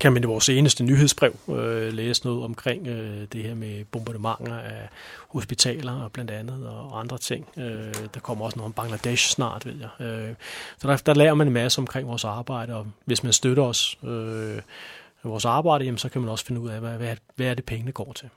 kan 0.00 0.12
man 0.12 0.22
i 0.22 0.26
vores 0.26 0.44
seneste 0.44 0.84
nyhedsbrev 0.84 1.36
øh, 1.48 1.92
læse 1.92 2.24
noget 2.24 2.44
omkring 2.44 2.86
øh, 2.86 3.26
det 3.32 3.42
her 3.42 3.54
med 3.54 3.84
bombardementer 3.84 4.58
af 4.58 4.88
hospitaler 5.28 5.92
og 5.92 6.12
blandt 6.12 6.30
andet 6.30 6.68
og 6.68 7.00
andre 7.00 7.18
ting. 7.18 7.46
Øh, 7.56 7.94
der 8.14 8.20
kommer 8.20 8.44
også 8.44 8.56
noget 8.58 8.66
om 8.66 8.72
Bangladesh 8.72 9.28
snart, 9.28 9.66
ved 9.66 9.74
jeg. 9.80 10.06
Øh, 10.06 10.34
så 10.78 10.88
der, 10.88 10.96
der 10.96 11.14
lærer 11.14 11.34
man 11.34 11.46
en 11.46 11.52
masse 11.52 11.78
omkring 11.78 12.08
vores 12.08 12.24
arbejde, 12.24 12.74
og 12.74 12.86
hvis 13.04 13.22
man 13.22 13.32
støtter 13.32 13.62
os 13.62 13.98
øh, 14.04 14.58
vores 15.24 15.44
arbejde, 15.44 15.84
jamen, 15.84 15.98
så 15.98 16.08
kan 16.08 16.20
man 16.20 16.30
også 16.30 16.44
finde 16.44 16.60
ud 16.60 16.68
af, 16.68 16.80
hvad, 16.80 16.96
hvad, 16.96 17.16
hvad 17.36 17.46
er 17.46 17.54
det 17.54 17.64
pengene 17.64 17.92
går 17.92 18.12
til. 18.12 18.28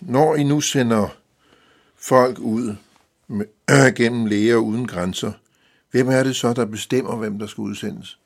Når 0.00 0.34
I 0.34 0.42
nu 0.42 0.60
sender 0.60 1.08
folk 1.96 2.38
ud 2.38 2.76
med 3.26 3.46
gennem 3.98 4.26
læger 4.26 4.56
uden 4.56 4.86
grænser. 4.86 5.32
Hvem 5.90 6.08
er 6.08 6.22
det 6.22 6.36
så, 6.36 6.52
der 6.52 6.64
bestemmer, 6.64 7.16
hvem 7.16 7.38
der 7.38 7.46
skal 7.46 7.62
udsendes? 7.62 8.18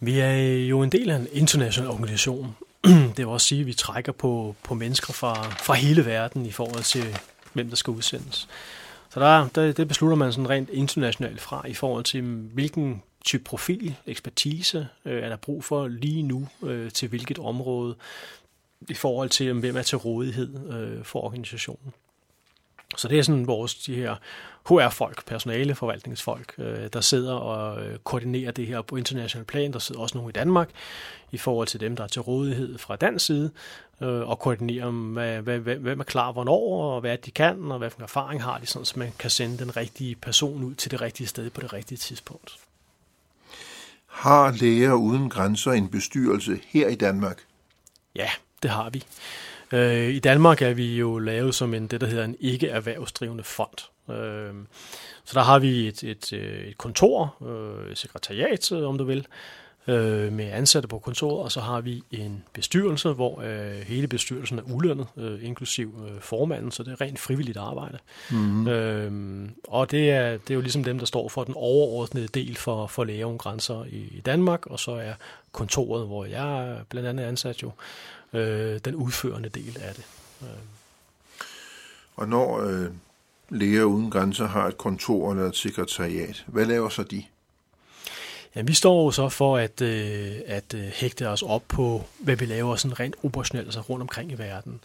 Vi 0.00 0.18
er 0.18 0.32
jo 0.66 0.82
en 0.82 0.92
del 0.92 1.10
af 1.10 1.16
en 1.16 1.26
international 1.32 1.90
organisation. 1.90 2.56
Det 2.84 3.18
vil 3.18 3.26
også 3.26 3.46
sige, 3.46 3.60
at 3.60 3.66
vi 3.66 3.72
trækker 3.72 4.12
på, 4.12 4.54
på 4.62 4.74
mennesker 4.74 5.12
fra, 5.12 5.50
fra 5.50 5.74
hele 5.74 6.06
verden 6.06 6.46
i 6.46 6.52
forhold 6.52 6.82
til, 6.82 7.16
hvem 7.52 7.68
der 7.68 7.76
skal 7.76 7.90
udsendes. 7.90 8.48
Så 9.10 9.20
der, 9.20 9.48
der, 9.54 9.72
det 9.72 9.88
beslutter 9.88 10.16
man 10.16 10.32
sådan 10.32 10.50
rent 10.50 10.70
internationalt 10.70 11.40
fra 11.40 11.66
i 11.66 11.74
forhold 11.74 12.04
til, 12.04 12.22
hvilken 12.22 13.02
type 13.24 13.44
profil, 13.44 13.94
ekspertise 14.06 14.88
øh, 15.04 15.22
er 15.22 15.28
der 15.28 15.36
brug 15.36 15.64
for 15.64 15.88
lige 15.88 16.22
nu 16.22 16.48
øh, 16.62 16.90
til 16.90 17.08
hvilket 17.08 17.38
område 17.38 17.96
i 18.88 18.94
forhold 18.94 19.28
til, 19.28 19.52
hvem 19.52 19.76
er 19.76 19.82
til 19.82 19.98
rådighed 19.98 20.72
øh, 20.72 21.04
for 21.04 21.20
organisationen. 21.24 21.92
Så 22.96 23.08
det 23.08 23.18
er 23.18 23.22
sådan 23.22 23.46
vores 23.46 23.74
de 23.74 23.94
her 23.94 24.16
HR-folk, 24.68 25.26
personale, 25.26 25.74
forvaltningsfolk, 25.74 26.54
øh, 26.58 26.88
der 26.92 27.00
sidder 27.00 27.34
og 27.34 27.86
øh, 27.86 27.98
koordinerer 27.98 28.50
det 28.50 28.66
her 28.66 28.82
på 28.82 28.96
international 28.96 29.44
plan. 29.44 29.72
Der 29.72 29.78
sidder 29.78 30.00
også 30.00 30.18
nogle 30.18 30.30
i 30.30 30.32
Danmark 30.32 30.70
i 31.32 31.38
forhold 31.38 31.66
til 31.66 31.80
dem, 31.80 31.96
der 31.96 32.04
er 32.04 32.08
til 32.08 32.22
rådighed 32.22 32.78
fra 32.78 32.96
dansk 32.96 33.26
side, 33.26 33.50
øh, 34.00 34.28
og 34.28 34.38
koordinerer, 34.38 34.90
hvad, 34.90 35.42
hvad, 35.42 35.58
hvad, 35.58 35.76
hvem 35.76 36.00
er 36.00 36.04
klar 36.04 36.32
hvornår, 36.32 36.94
og 36.94 37.00
hvad 37.00 37.18
de 37.18 37.30
kan, 37.30 37.72
og 37.72 37.78
hvad 37.78 37.90
for 37.90 38.02
erfaring 38.02 38.42
har 38.42 38.58
de, 38.58 38.66
sådan, 38.66 38.86
så 38.86 38.98
man 38.98 39.12
kan 39.18 39.30
sende 39.30 39.58
den 39.58 39.76
rigtige 39.76 40.14
person 40.14 40.64
ud 40.64 40.74
til 40.74 40.90
det 40.90 41.00
rigtige 41.00 41.26
sted 41.26 41.50
på 41.50 41.60
det 41.60 41.72
rigtige 41.72 41.98
tidspunkt. 41.98 42.58
Har 44.06 44.52
Læger 44.52 44.92
Uden 44.92 45.30
Grænser 45.30 45.72
en 45.72 45.88
bestyrelse 45.88 46.60
her 46.66 46.88
i 46.88 46.94
Danmark? 46.94 47.38
Ja, 48.14 48.28
det 48.62 48.70
har 48.70 48.90
vi. 48.90 49.04
Øh, 49.72 50.08
I 50.08 50.18
Danmark 50.18 50.62
er 50.62 50.74
vi 50.74 50.96
jo 50.96 51.18
lavet 51.18 51.54
som 51.54 51.74
en, 51.74 51.86
det, 51.86 52.00
der 52.00 52.06
hedder 52.06 52.24
en 52.24 52.36
ikke-erhvervsdrivende 52.40 53.44
fond. 53.44 53.78
Øh, 54.10 54.54
så 55.24 55.34
der 55.34 55.42
har 55.42 55.58
vi 55.58 55.88
et, 55.88 56.02
et, 56.02 56.32
et 56.32 56.78
kontor, 56.78 57.42
et 57.90 57.98
sekretariat, 57.98 58.72
om 58.72 58.98
du 58.98 59.04
vil, 59.04 59.26
øh, 59.86 60.32
med 60.32 60.44
ansatte 60.44 60.88
på 60.88 60.98
kontoret, 60.98 61.44
og 61.44 61.52
så 61.52 61.60
har 61.60 61.80
vi 61.80 62.02
en 62.10 62.44
bestyrelse, 62.52 63.08
hvor 63.08 63.40
øh, 63.40 63.80
hele 63.86 64.06
bestyrelsen 64.06 64.58
er 64.58 64.62
ulønnet, 64.62 65.06
øh, 65.16 65.44
inklusiv 65.44 65.94
øh, 66.08 66.20
formanden, 66.20 66.70
så 66.70 66.82
det 66.82 66.92
er 66.92 67.00
rent 67.00 67.18
frivilligt 67.18 67.56
arbejde. 67.56 67.98
Mm-hmm. 68.30 68.68
Øh, 68.68 69.48
og 69.68 69.90
det 69.90 70.10
er, 70.10 70.30
det 70.30 70.50
er 70.50 70.54
jo 70.54 70.60
ligesom 70.60 70.84
dem, 70.84 70.98
der 70.98 71.06
står 71.06 71.28
for 71.28 71.44
den 71.44 71.54
overordnede 71.56 72.28
del 72.28 72.56
for, 72.56 72.86
for 72.86 73.04
Læger 73.04 73.26
Uden 73.26 73.38
Grænser 73.38 73.84
i, 73.84 73.96
i 73.96 74.20
Danmark, 74.20 74.66
og 74.66 74.80
så 74.80 74.92
er 74.92 75.12
kontoret, 75.52 76.06
hvor 76.06 76.24
jeg 76.24 76.68
er 76.68 76.76
blandt 76.88 77.08
andet 77.08 77.24
ansat 77.24 77.62
jo, 77.62 77.70
øh, 78.32 78.80
den 78.84 78.94
udførende 78.94 79.48
del 79.48 79.76
af 79.80 79.94
det. 79.94 80.04
Og 82.16 82.28
når 82.28 82.60
øh, 82.60 82.90
Læger 83.48 83.84
Uden 83.84 84.10
Grænser 84.10 84.46
har 84.46 84.68
et 84.68 84.78
kontor 84.78 85.30
eller 85.30 85.48
et 85.48 85.56
sekretariat, 85.56 86.44
hvad 86.46 86.66
laver 86.66 86.88
så 86.88 87.02
de? 87.02 87.24
Ja, 88.56 88.62
vi 88.62 88.74
står 88.74 89.04
jo 89.04 89.10
så 89.10 89.28
for 89.28 89.56
at, 89.56 89.80
øh, 89.80 90.32
at 90.46 90.74
øh, 90.74 90.80
hægte 90.80 91.28
os 91.28 91.42
op 91.42 91.62
på, 91.68 92.04
hvad 92.18 92.36
vi 92.36 92.44
laver 92.44 92.76
sådan 92.76 93.00
rent 93.00 93.16
operationelt, 93.22 93.66
altså 93.66 93.80
rundt 93.80 94.02
omkring 94.02 94.32
i 94.32 94.34
verden. 94.34 94.80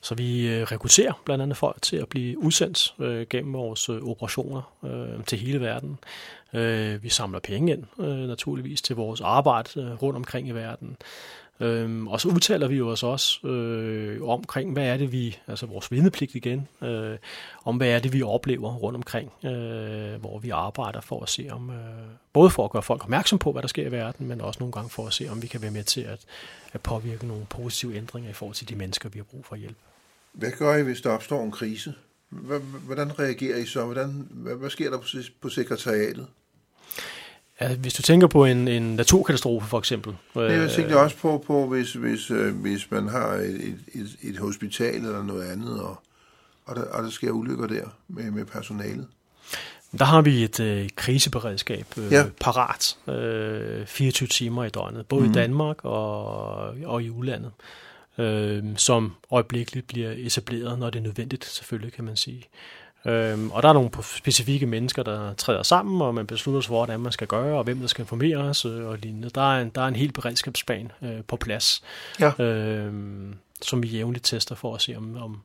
Så 0.00 0.14
vi 0.14 0.48
øh, 0.48 0.62
rekrutterer 0.62 1.12
blandt 1.24 1.42
andet 1.42 1.56
folk 1.56 1.82
til 1.82 1.96
at 1.96 2.08
blive 2.08 2.38
udsendt 2.38 2.94
øh, 2.98 3.26
gennem 3.30 3.52
vores 3.52 3.88
øh, 3.88 4.02
operationer 4.02 4.72
øh, 4.84 5.24
til 5.24 5.38
hele 5.38 5.60
verden. 5.60 5.98
Øh, 6.52 7.02
vi 7.02 7.08
samler 7.08 7.38
penge 7.40 7.72
ind, 7.72 7.84
øh, 7.98 8.28
naturligvis, 8.28 8.82
til 8.82 8.96
vores 8.96 9.20
arbejde 9.20 9.80
øh, 9.80 10.02
rundt 10.02 10.16
omkring 10.16 10.48
i 10.48 10.52
verden. 10.52 10.96
Øhm, 11.60 12.08
og 12.08 12.20
så 12.20 12.28
udtaler 12.28 12.68
vi 12.68 12.76
jo 12.76 12.88
os 12.88 13.02
også 13.02 13.46
øh, 13.46 14.22
omkring, 14.28 14.72
hvad 14.72 14.86
er 14.86 14.96
det 14.96 15.12
vi, 15.12 15.38
altså 15.46 15.66
vores 15.66 15.90
vidnepligt 15.90 16.34
igen, 16.34 16.68
øh, 16.82 17.18
om 17.64 17.76
hvad 17.76 17.88
er 17.88 17.98
det 17.98 18.12
vi 18.12 18.22
oplever 18.22 18.74
rundt 18.74 18.96
omkring, 18.96 19.32
øh, 19.44 20.20
hvor 20.20 20.38
vi 20.38 20.50
arbejder 20.50 21.00
for 21.00 21.22
at 21.22 21.28
se 21.28 21.48
om, 21.50 21.70
øh, 21.70 21.76
både 22.32 22.50
for 22.50 22.64
at 22.64 22.70
gøre 22.70 22.82
folk 22.82 23.02
opmærksom 23.02 23.38
på, 23.38 23.52
hvad 23.52 23.62
der 23.62 23.68
sker 23.68 23.86
i 23.86 23.92
verden, 23.92 24.28
men 24.28 24.40
også 24.40 24.60
nogle 24.60 24.72
gange 24.72 24.90
for 24.90 25.06
at 25.06 25.12
se, 25.12 25.28
om 25.28 25.42
vi 25.42 25.46
kan 25.46 25.62
være 25.62 25.70
med 25.70 25.84
til 25.84 26.00
at, 26.00 26.24
at 26.72 26.80
påvirke 26.80 27.26
nogle 27.26 27.46
positive 27.50 27.96
ændringer 27.96 28.30
i 28.30 28.34
forhold 28.34 28.54
til 28.54 28.68
de 28.68 28.76
mennesker, 28.76 29.08
vi 29.08 29.18
har 29.18 29.24
brug 29.24 29.44
for 29.46 29.56
hjælp. 29.56 29.76
Hvad 30.32 30.50
gør 30.58 30.76
I, 30.76 30.82
hvis 30.82 31.00
der 31.00 31.10
opstår 31.10 31.44
en 31.44 31.50
krise? 31.50 31.94
Hvordan 32.86 33.18
reagerer 33.18 33.56
I 33.56 33.66
så? 33.66 33.84
Hvordan, 33.84 34.28
hvad, 34.30 34.54
hvad 34.54 34.70
sker 34.70 34.90
der 34.90 35.26
på 35.40 35.48
sekretariatet? 35.48 36.26
Ja, 37.60 37.74
hvis 37.74 37.94
du 37.94 38.02
tænker 38.02 38.26
på 38.26 38.44
en, 38.44 38.68
en 38.68 38.96
naturkatastrofe 38.96 39.68
for 39.68 39.78
eksempel. 39.78 40.16
Det 40.34 40.60
jeg 40.60 40.70
tænkte 40.70 41.00
også 41.00 41.16
på, 41.16 41.44
på 41.46 41.66
hvis, 41.66 41.92
hvis, 41.92 42.30
øh, 42.30 42.54
hvis 42.54 42.90
man 42.90 43.08
har 43.08 43.28
et, 43.32 43.78
et, 43.94 44.16
et 44.22 44.38
hospital 44.38 44.94
eller 44.94 45.22
noget 45.22 45.50
andet, 45.50 45.80
og, 45.80 46.02
og, 46.64 46.76
der, 46.76 46.82
og 46.82 47.02
der 47.02 47.10
sker 47.10 47.30
ulykker 47.30 47.66
der 47.66 47.84
med, 48.08 48.30
med 48.30 48.44
personalet. 48.44 49.06
Der 49.98 50.04
har 50.04 50.22
vi 50.22 50.44
et 50.44 50.60
øh, 50.60 50.88
kriseberedskab 50.96 51.86
øh, 51.98 52.12
ja. 52.12 52.24
parat 52.40 52.96
øh, 53.08 53.86
24 53.86 54.26
timer 54.26 54.64
i 54.64 54.68
døgnet, 54.68 55.06
både 55.06 55.24
mm. 55.24 55.30
i 55.30 55.34
Danmark 55.34 55.84
og, 55.84 56.44
og 56.84 57.02
i 57.02 57.10
udlandet, 57.10 57.52
øh, 58.18 58.64
som 58.76 59.12
øjeblikkeligt 59.30 59.86
bliver 59.86 60.12
etableret, 60.16 60.78
når 60.78 60.90
det 60.90 60.98
er 60.98 61.02
nødvendigt, 61.02 61.44
selvfølgelig 61.44 61.92
kan 61.92 62.04
man 62.04 62.16
sige. 62.16 62.48
Øhm, 63.04 63.50
og 63.50 63.62
der 63.62 63.68
er 63.68 63.72
nogle 63.72 63.90
specifikke 64.02 64.66
mennesker, 64.66 65.02
der 65.02 65.34
træder 65.34 65.62
sammen, 65.62 66.02
og 66.02 66.14
man 66.14 66.26
beslutter 66.26 66.60
sig 66.60 66.68
for, 66.68 66.76
hvordan 66.76 67.00
man 67.00 67.12
skal 67.12 67.26
gøre, 67.26 67.58
og 67.58 67.64
hvem 67.64 67.80
der 67.80 67.86
skal 67.86 68.02
informeres 68.02 68.64
øh, 68.64 68.86
og 68.86 68.98
lignende. 68.98 69.30
Der 69.30 69.54
er 69.54 69.62
en, 69.62 69.70
der 69.74 69.82
er 69.82 69.88
en 69.88 69.96
helt 69.96 70.14
beredskabsplan 70.14 70.92
øh, 71.02 71.24
på 71.28 71.36
plads, 71.36 71.82
ja. 72.20 72.42
øhm, 72.42 73.34
som 73.62 73.82
vi 73.82 73.88
jævnligt 73.88 74.24
tester 74.24 74.54
for 74.54 74.74
at 74.74 74.82
se, 74.82 74.96
om, 74.96 75.16
om 75.16 75.42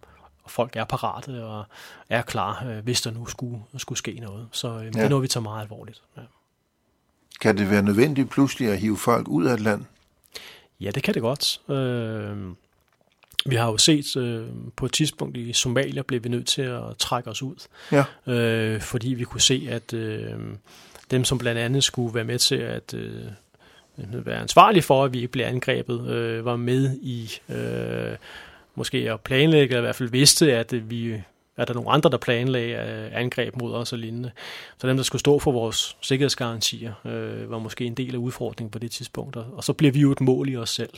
folk 0.48 0.76
er 0.76 0.84
parate 0.84 1.46
og 1.46 1.66
er 2.10 2.22
klar, 2.22 2.66
øh, 2.68 2.84
hvis 2.84 3.02
der 3.02 3.12
nu 3.12 3.26
skulle, 3.26 3.60
skulle 3.78 4.00
ske 4.00 4.20
noget. 4.22 4.48
Så 4.52 4.68
øh, 4.68 4.84
ja. 4.84 4.90
det 4.90 5.02
er 5.02 5.10
noget, 5.10 5.24
vi 5.24 5.28
tager 5.28 5.44
meget 5.44 5.62
alvorligt. 5.62 6.02
Ja. 6.18 6.22
Kan 7.42 7.58
det 7.58 7.70
være 7.70 7.82
nødvendigt 7.82 8.30
pludselig 8.30 8.72
at 8.72 8.80
hive 8.80 8.98
folk 8.98 9.28
ud 9.28 9.46
af 9.46 9.54
et 9.54 9.60
land? 9.60 9.86
Ja, 10.80 10.92
det 10.92 11.04
kan 11.04 11.14
det 11.14 11.22
godt. 11.22 11.62
Øh, 11.70 12.38
vi 13.46 13.56
har 13.56 13.72
jo 13.72 13.78
set 13.78 14.18
øh, 14.18 14.48
på 14.76 14.86
et 14.86 14.94
tidspunkt 14.94 15.38
i 15.38 15.54
Somalia 15.54 16.02
blev 16.02 16.24
vi 16.24 16.30
nødt 16.30 16.48
til 16.48 16.62
at 16.62 16.84
trække 17.00 17.30
os 17.30 17.42
ud, 17.42 17.68
ja. 17.92 18.34
øh, 18.34 18.82
fordi 18.82 19.14
vi 19.14 19.24
kunne 19.24 19.42
se, 19.42 19.68
at 19.70 19.94
øh, 19.94 20.34
dem, 21.12 21.24
som 21.24 21.38
blandt 21.38 21.62
andet 21.62 21.84
skulle 21.84 22.16
være 22.16 22.24
med 22.24 22.40
til 22.40 22.56
at 22.56 22.94
øh, 22.94 23.26
være 23.98 24.42
ansvarlige 24.42 24.84
for, 24.84 25.04
at 25.04 25.14
vi 25.14 25.18
ikke 25.18 25.32
blev 25.32 25.46
angrebet, 25.46 26.08
øh, 26.10 26.46
var 26.46 26.56
med 26.56 26.98
i 27.02 27.32
øh, 27.50 28.18
måske 28.76 29.12
at 29.12 29.22
planlægge, 29.22 29.76
eller 29.76 29.78
i 29.78 29.82
hvert 29.82 29.96
fald 29.96 30.10
vidste, 30.10 30.54
at 30.54 30.90
vi 30.90 31.22
er 31.58 31.66
der 31.66 31.74
nogle 31.74 31.90
andre, 31.90 32.10
der 32.10 32.18
planlagde 32.18 32.74
øh, 32.74 33.22
angreb 33.22 33.56
mod 33.56 33.74
os 33.74 33.94
og 33.94 34.00
lignende. 34.00 34.32
Så 34.78 34.88
dem, 34.88 34.98
der 34.98 35.04
skulle 35.04 35.20
stå 35.20 35.40
for 35.40 35.52
vores 35.52 35.98
sikkerhedsgarantier, 36.02 36.94
øh, 37.06 37.52
var 37.52 37.60
måske 37.60 37.86
en 37.86 37.94
del 37.94 38.16
af 38.16 38.20
udfordringen 38.20 38.72
på 38.72 38.80
det 38.80 38.92
tidspunkt. 38.92 39.36
Og 39.36 39.64
så 39.64 39.74
bliver 39.74 39.92
vi 39.92 40.00
jo 40.00 40.12
et 40.12 40.22
mål 40.22 40.50
i 40.50 40.56
os 40.56 40.70
selv, 40.70 40.94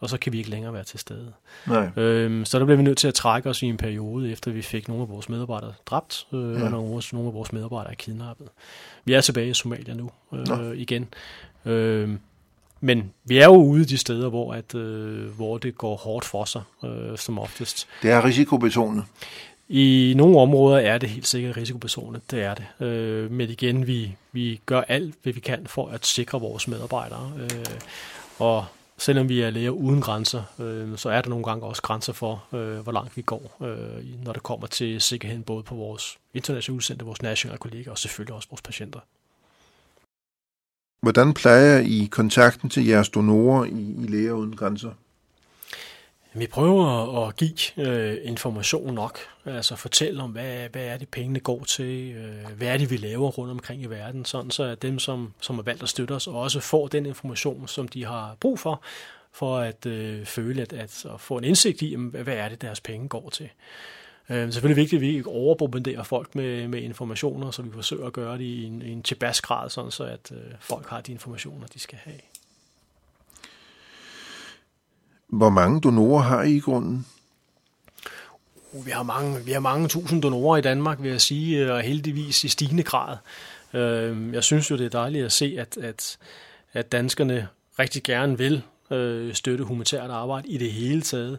og 0.00 0.10
så 0.10 0.18
kan 0.18 0.32
vi 0.32 0.38
ikke 0.38 0.50
længere 0.50 0.72
være 0.72 0.84
til 0.84 0.98
stede. 0.98 1.32
Nej. 1.66 1.90
Øhm, 1.96 2.44
så 2.44 2.58
der 2.58 2.64
bliver 2.64 2.76
vi 2.76 2.82
nødt 2.82 2.98
til 2.98 3.08
at 3.08 3.14
trække 3.14 3.50
os 3.50 3.62
i 3.62 3.66
en 3.66 3.76
periode, 3.76 4.32
efter 4.32 4.50
vi 4.50 4.62
fik 4.62 4.88
nogle 4.88 5.02
af 5.02 5.08
vores 5.08 5.28
medarbejdere 5.28 5.72
dræbt, 5.86 6.26
øh, 6.32 6.38
ja. 6.38 6.64
og 6.64 6.70
nogle, 6.70 7.02
nogle 7.12 7.28
af 7.28 7.34
vores 7.34 7.52
medarbejdere 7.52 7.92
er 7.92 7.96
kidnappet. 7.96 8.48
Vi 9.04 9.12
er 9.12 9.20
tilbage 9.20 9.50
i 9.50 9.54
Somalia 9.54 9.94
nu 9.94 10.10
øh, 10.32 10.78
igen. 10.78 11.08
Øh, 11.64 12.10
men 12.80 13.12
vi 13.24 13.38
er 13.38 13.44
jo 13.44 13.56
ude 13.56 13.84
de 13.84 13.98
steder, 13.98 14.28
hvor, 14.28 14.54
at, 14.54 14.74
øh, 14.74 15.30
hvor 15.30 15.58
det 15.58 15.78
går 15.78 15.96
hårdt 15.96 16.24
for 16.24 16.44
sig, 16.44 16.62
øh, 16.84 17.18
som 17.18 17.38
oftest. 17.38 17.88
Det 18.02 18.10
er 18.10 18.24
risikobetonet. 18.24 19.04
I 19.68 20.14
nogle 20.16 20.40
områder 20.40 20.78
er 20.78 20.98
det 20.98 21.08
helt 21.08 21.26
sikkert 21.26 21.56
risikopersonet, 21.56 22.30
det 22.30 22.42
er 22.42 22.54
det. 22.54 22.86
Øh, 22.86 23.30
men 23.30 23.50
igen, 23.50 23.86
vi, 23.86 24.16
vi 24.32 24.60
gør 24.66 24.80
alt, 24.80 25.14
hvad 25.22 25.32
vi 25.32 25.40
kan 25.40 25.66
for 25.66 25.88
at 25.88 26.06
sikre 26.06 26.40
vores 26.40 26.68
medarbejdere. 26.68 27.32
Øh, 27.38 27.80
og 28.38 28.64
selvom 28.98 29.28
vi 29.28 29.40
er 29.40 29.50
læger 29.50 29.70
uden 29.70 30.00
grænser, 30.00 30.42
øh, 30.58 30.98
så 30.98 31.10
er 31.10 31.22
der 31.22 31.30
nogle 31.30 31.44
gange 31.44 31.66
også 31.66 31.82
grænser 31.82 32.12
for, 32.12 32.44
øh, 32.52 32.78
hvor 32.78 32.92
langt 32.92 33.16
vi 33.16 33.22
går, 33.22 33.56
øh, 33.64 34.24
når 34.24 34.32
det 34.32 34.42
kommer 34.42 34.66
til 34.66 35.00
sikkerheden 35.00 35.42
både 35.42 35.62
på 35.62 35.74
vores 35.74 36.18
internationale 36.34 36.76
udsendte, 36.76 37.04
vores 37.04 37.22
nationale 37.22 37.58
kolleger 37.58 37.90
og 37.90 37.98
selvfølgelig 37.98 38.34
også 38.34 38.48
vores 38.50 38.62
patienter. 38.62 39.00
Hvordan 41.02 41.34
plejer 41.34 41.78
I 41.78 42.08
kontakten 42.10 42.70
til 42.70 42.86
jeres 42.86 43.08
donorer 43.08 43.64
i, 43.64 43.94
i 43.98 44.06
Læger 44.06 44.32
Uden 44.32 44.56
Grænser? 44.56 44.90
Vi 46.38 46.46
prøver 46.46 47.26
at 47.26 47.36
give 47.36 47.88
øh, 47.88 48.18
information 48.22 48.94
nok, 48.94 49.18
altså 49.44 49.76
fortælle 49.76 50.22
om, 50.22 50.30
hvad, 50.30 50.68
hvad 50.68 50.84
er 50.84 50.96
det 50.96 51.08
pengene 51.08 51.40
går 51.40 51.64
til, 51.64 52.12
øh, 52.12 52.56
hvad 52.56 52.68
er 52.68 52.76
det 52.76 52.90
vi 52.90 52.96
laver 52.96 53.30
rundt 53.30 53.50
omkring 53.50 53.82
i 53.82 53.86
verden, 53.86 54.24
sådan 54.24 54.50
så 54.50 54.62
at 54.62 54.82
dem, 54.82 54.98
som, 54.98 55.32
som 55.40 55.56
har 55.56 55.62
valgt 55.62 55.82
at 55.82 55.88
støtte 55.88 56.12
os, 56.12 56.26
også 56.26 56.60
får 56.60 56.88
den 56.88 57.06
information, 57.06 57.68
som 57.68 57.88
de 57.88 58.04
har 58.04 58.36
brug 58.40 58.58
for, 58.58 58.82
for 59.32 59.58
at 59.58 59.86
øh, 59.86 60.26
føle, 60.26 60.62
at, 60.62 60.72
at, 60.72 61.06
at 61.14 61.20
få 61.20 61.38
en 61.38 61.44
indsigt 61.44 61.82
i, 61.82 61.94
hvad 61.94 62.26
er 62.26 62.48
det 62.48 62.62
deres 62.62 62.80
penge 62.80 63.08
går 63.08 63.30
til. 63.30 63.48
Øh, 64.30 64.52
selvfølgelig 64.52 64.76
vigtigt, 64.76 65.00
at 65.00 65.00
vi 65.00 65.16
ikke 65.16 65.30
overbombarderer 65.30 66.02
folk 66.02 66.34
med, 66.34 66.68
med 66.68 66.82
informationer, 66.82 67.50
så 67.50 67.62
vi 67.62 67.70
forsøger 67.72 68.06
at 68.06 68.12
gøre 68.12 68.38
det 68.38 68.44
i 68.44 68.64
en, 68.64 68.82
en 68.82 69.02
tilbasgrad, 69.02 69.70
sådan 69.70 69.90
så 69.90 70.04
at 70.04 70.32
øh, 70.32 70.52
folk 70.60 70.88
har 70.88 71.00
de 71.00 71.12
informationer, 71.12 71.66
de 71.66 71.78
skal 71.78 71.98
have. 71.98 72.18
Hvor 75.28 75.50
mange 75.50 75.80
donorer 75.80 76.22
har 76.22 76.42
I 76.42 76.56
i 76.56 76.60
grunden? 76.60 77.06
Uh, 78.72 78.86
vi 78.86 78.90
har 78.90 79.02
mange, 79.02 79.44
vi 79.44 79.52
har 79.52 79.60
mange 79.60 79.88
tusind 79.88 80.22
donorer 80.22 80.56
i 80.56 80.60
Danmark, 80.60 81.02
vil 81.02 81.10
jeg 81.10 81.20
sige, 81.20 81.58
øh, 81.58 81.72
og 81.72 81.80
heldigvis 81.80 82.44
i 82.44 82.48
stigende 82.48 82.82
grad. 82.82 83.16
Øh, 83.74 84.34
jeg 84.34 84.44
synes 84.44 84.70
jo, 84.70 84.76
det 84.76 84.84
er 84.86 84.90
dejligt 84.90 85.24
at 85.24 85.32
se, 85.32 85.56
at, 85.58 85.76
at, 85.76 86.18
at 86.72 86.92
danskerne 86.92 87.48
rigtig 87.78 88.02
gerne 88.02 88.38
vil 88.38 88.62
øh, 88.90 89.34
støtte 89.34 89.64
humanitært 89.64 90.10
arbejde 90.10 90.48
i 90.48 90.58
det 90.58 90.72
hele 90.72 91.02
taget 91.02 91.38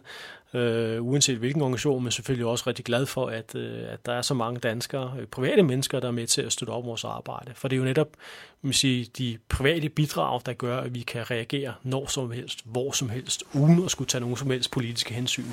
øh, 0.54 1.02
uanset 1.02 1.38
hvilken 1.38 1.62
organisation, 1.62 2.02
men 2.02 2.12
selvfølgelig 2.12 2.46
også 2.46 2.64
rigtig 2.66 2.84
glad 2.84 3.06
for, 3.06 3.26
at, 3.26 3.54
øh, 3.54 3.92
at 3.92 4.06
der 4.06 4.12
er 4.12 4.22
så 4.22 4.34
mange 4.34 4.60
danskere, 4.60 5.14
øh, 5.20 5.26
private 5.26 5.62
mennesker, 5.62 6.00
der 6.00 6.08
er 6.08 6.12
med 6.12 6.26
til 6.26 6.42
at 6.42 6.52
støtte 6.52 6.70
op 6.70 6.84
vores 6.84 7.04
arbejde. 7.04 7.52
For 7.54 7.68
det 7.68 7.76
er 7.76 7.78
jo 7.78 7.84
netop 7.84 8.08
man 8.62 8.72
sige, 8.72 9.10
de 9.18 9.38
private 9.48 9.88
bidrag, 9.88 10.40
der 10.46 10.52
gør, 10.52 10.80
at 10.80 10.94
vi 10.94 11.00
kan 11.00 11.30
reagere 11.30 11.74
når 11.82 12.06
som 12.06 12.30
helst, 12.30 12.60
hvor 12.64 12.92
som 12.92 13.08
helst, 13.08 13.44
uden 13.54 13.84
at 13.84 13.90
skulle 13.90 14.08
tage 14.08 14.20
nogen 14.20 14.36
som 14.36 14.50
helst 14.50 14.70
politiske 14.70 15.14
hensyn, 15.14 15.44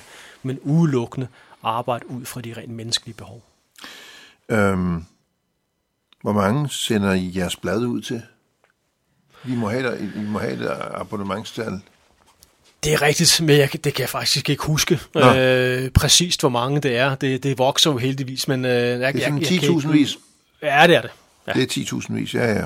men 0.43 0.59
udelukkende 0.59 1.27
arbejde 1.63 2.09
ud 2.09 2.25
fra 2.25 2.41
de 2.41 2.53
rent 2.53 2.73
menneskelige 2.73 3.15
behov. 3.15 3.43
Øhm, 4.49 5.05
hvor 6.21 6.33
mange 6.33 6.69
sender 6.69 7.13
I 7.13 7.31
jeres 7.35 7.55
blad 7.55 7.85
ud 7.85 8.01
til? 8.01 8.21
Vi 9.47 9.55
må 9.55 9.69
have, 9.69 9.83
der, 9.83 9.95
I 9.95 10.25
må 10.27 10.39
have 10.39 10.53
et 10.53 10.71
abonnementstal. 10.93 11.81
Det 12.83 12.93
er 12.93 13.01
rigtigt, 13.01 13.41
men 13.41 13.57
jeg, 13.57 13.69
det 13.73 13.93
kan 13.93 14.01
jeg 14.01 14.09
faktisk 14.09 14.49
ikke 14.49 14.63
huske 14.63 14.99
øh, 15.15 15.89
præcist, 15.89 16.41
hvor 16.41 16.49
mange 16.49 16.81
det 16.81 16.97
er. 16.97 17.15
Det, 17.15 17.43
det 17.43 17.57
vokser 17.57 17.91
jo 17.91 17.97
heldigvis, 17.97 18.47
men... 18.47 18.65
Øh, 18.65 18.71
jeg, 18.71 19.13
det 19.13 19.23
er 19.23 19.25
sådan 19.25 19.39
10.000 19.39 19.87
vis? 19.91 20.17
Ja, 20.61 20.83
det 20.87 20.95
er 20.95 21.01
det. 21.01 21.11
Ja. 21.47 21.53
Det 21.53 21.77
er 21.77 21.83
10.000 21.83 22.13
vis, 22.13 22.33
ja, 22.33 22.53
ja. 22.53 22.65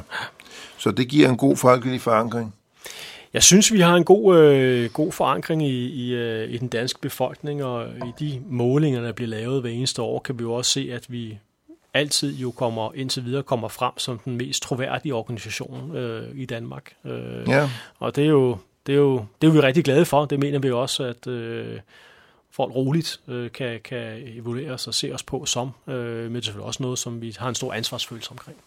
Så 0.77 0.91
det 0.91 1.07
giver 1.07 1.29
en 1.29 1.37
god 1.37 1.57
folkelig 1.57 2.01
forankring? 2.01 2.53
Jeg 3.33 3.43
synes, 3.43 3.73
vi 3.73 3.79
har 3.79 3.95
en 3.95 4.03
god, 4.03 4.37
øh, 4.37 4.89
god 4.89 5.11
forankring 5.11 5.67
i, 5.67 5.87
i, 5.87 6.13
øh, 6.13 6.49
i 6.49 6.57
den 6.57 6.67
danske 6.67 6.99
befolkning, 7.01 7.63
og 7.63 7.87
i 7.87 8.11
de 8.19 8.41
målinger, 8.49 9.01
der 9.01 9.11
bliver 9.11 9.29
lavet 9.29 9.61
hver 9.61 9.69
eneste 9.69 10.01
år, 10.01 10.19
kan 10.19 10.39
vi 10.39 10.43
jo 10.43 10.53
også 10.53 10.71
se, 10.71 10.89
at 10.93 11.05
vi 11.07 11.37
altid 11.93 12.35
jo 12.35 12.51
kommer 12.51 12.93
indtil 12.93 13.25
videre 13.25 13.43
kommer 13.43 13.67
frem 13.67 13.97
som 13.97 14.19
den 14.19 14.37
mest 14.37 14.63
troværdige 14.63 15.15
organisation 15.15 15.95
øh, 15.95 16.27
i 16.35 16.45
Danmark. 16.45 16.93
Øh, 17.05 17.47
ja. 17.47 17.69
Og 17.99 18.15
det 18.15 18.23
er 18.23 18.29
jo 18.29 18.57
det 18.85 18.93
er 18.93 18.99
jo 18.99 19.25
det 19.41 19.47
er 19.47 19.51
vi 19.51 19.59
rigtig 19.59 19.83
glade 19.83 20.05
for. 20.05 20.25
Det 20.25 20.39
mener 20.39 20.59
vi 20.59 20.71
også, 20.71 21.03
at 21.03 21.27
øh, 21.27 21.79
folk 22.51 22.75
roligt 22.75 23.19
øh, 23.27 23.51
kan, 23.51 23.79
kan 23.83 24.21
evaluere 24.25 24.71
os 24.71 24.87
og 24.87 24.93
se 24.93 25.13
os 25.13 25.23
på 25.23 25.45
som. 25.45 25.69
Øh, 25.87 26.23
men 26.23 26.35
det 26.35 26.41
er 26.41 26.45
selvfølgelig 26.45 26.65
også 26.65 26.83
noget, 26.83 26.99
som 26.99 27.21
vi 27.21 27.35
har 27.39 27.49
en 27.49 27.55
stor 27.55 27.73
ansvarsfølelse 27.73 28.31
omkring. 28.31 28.57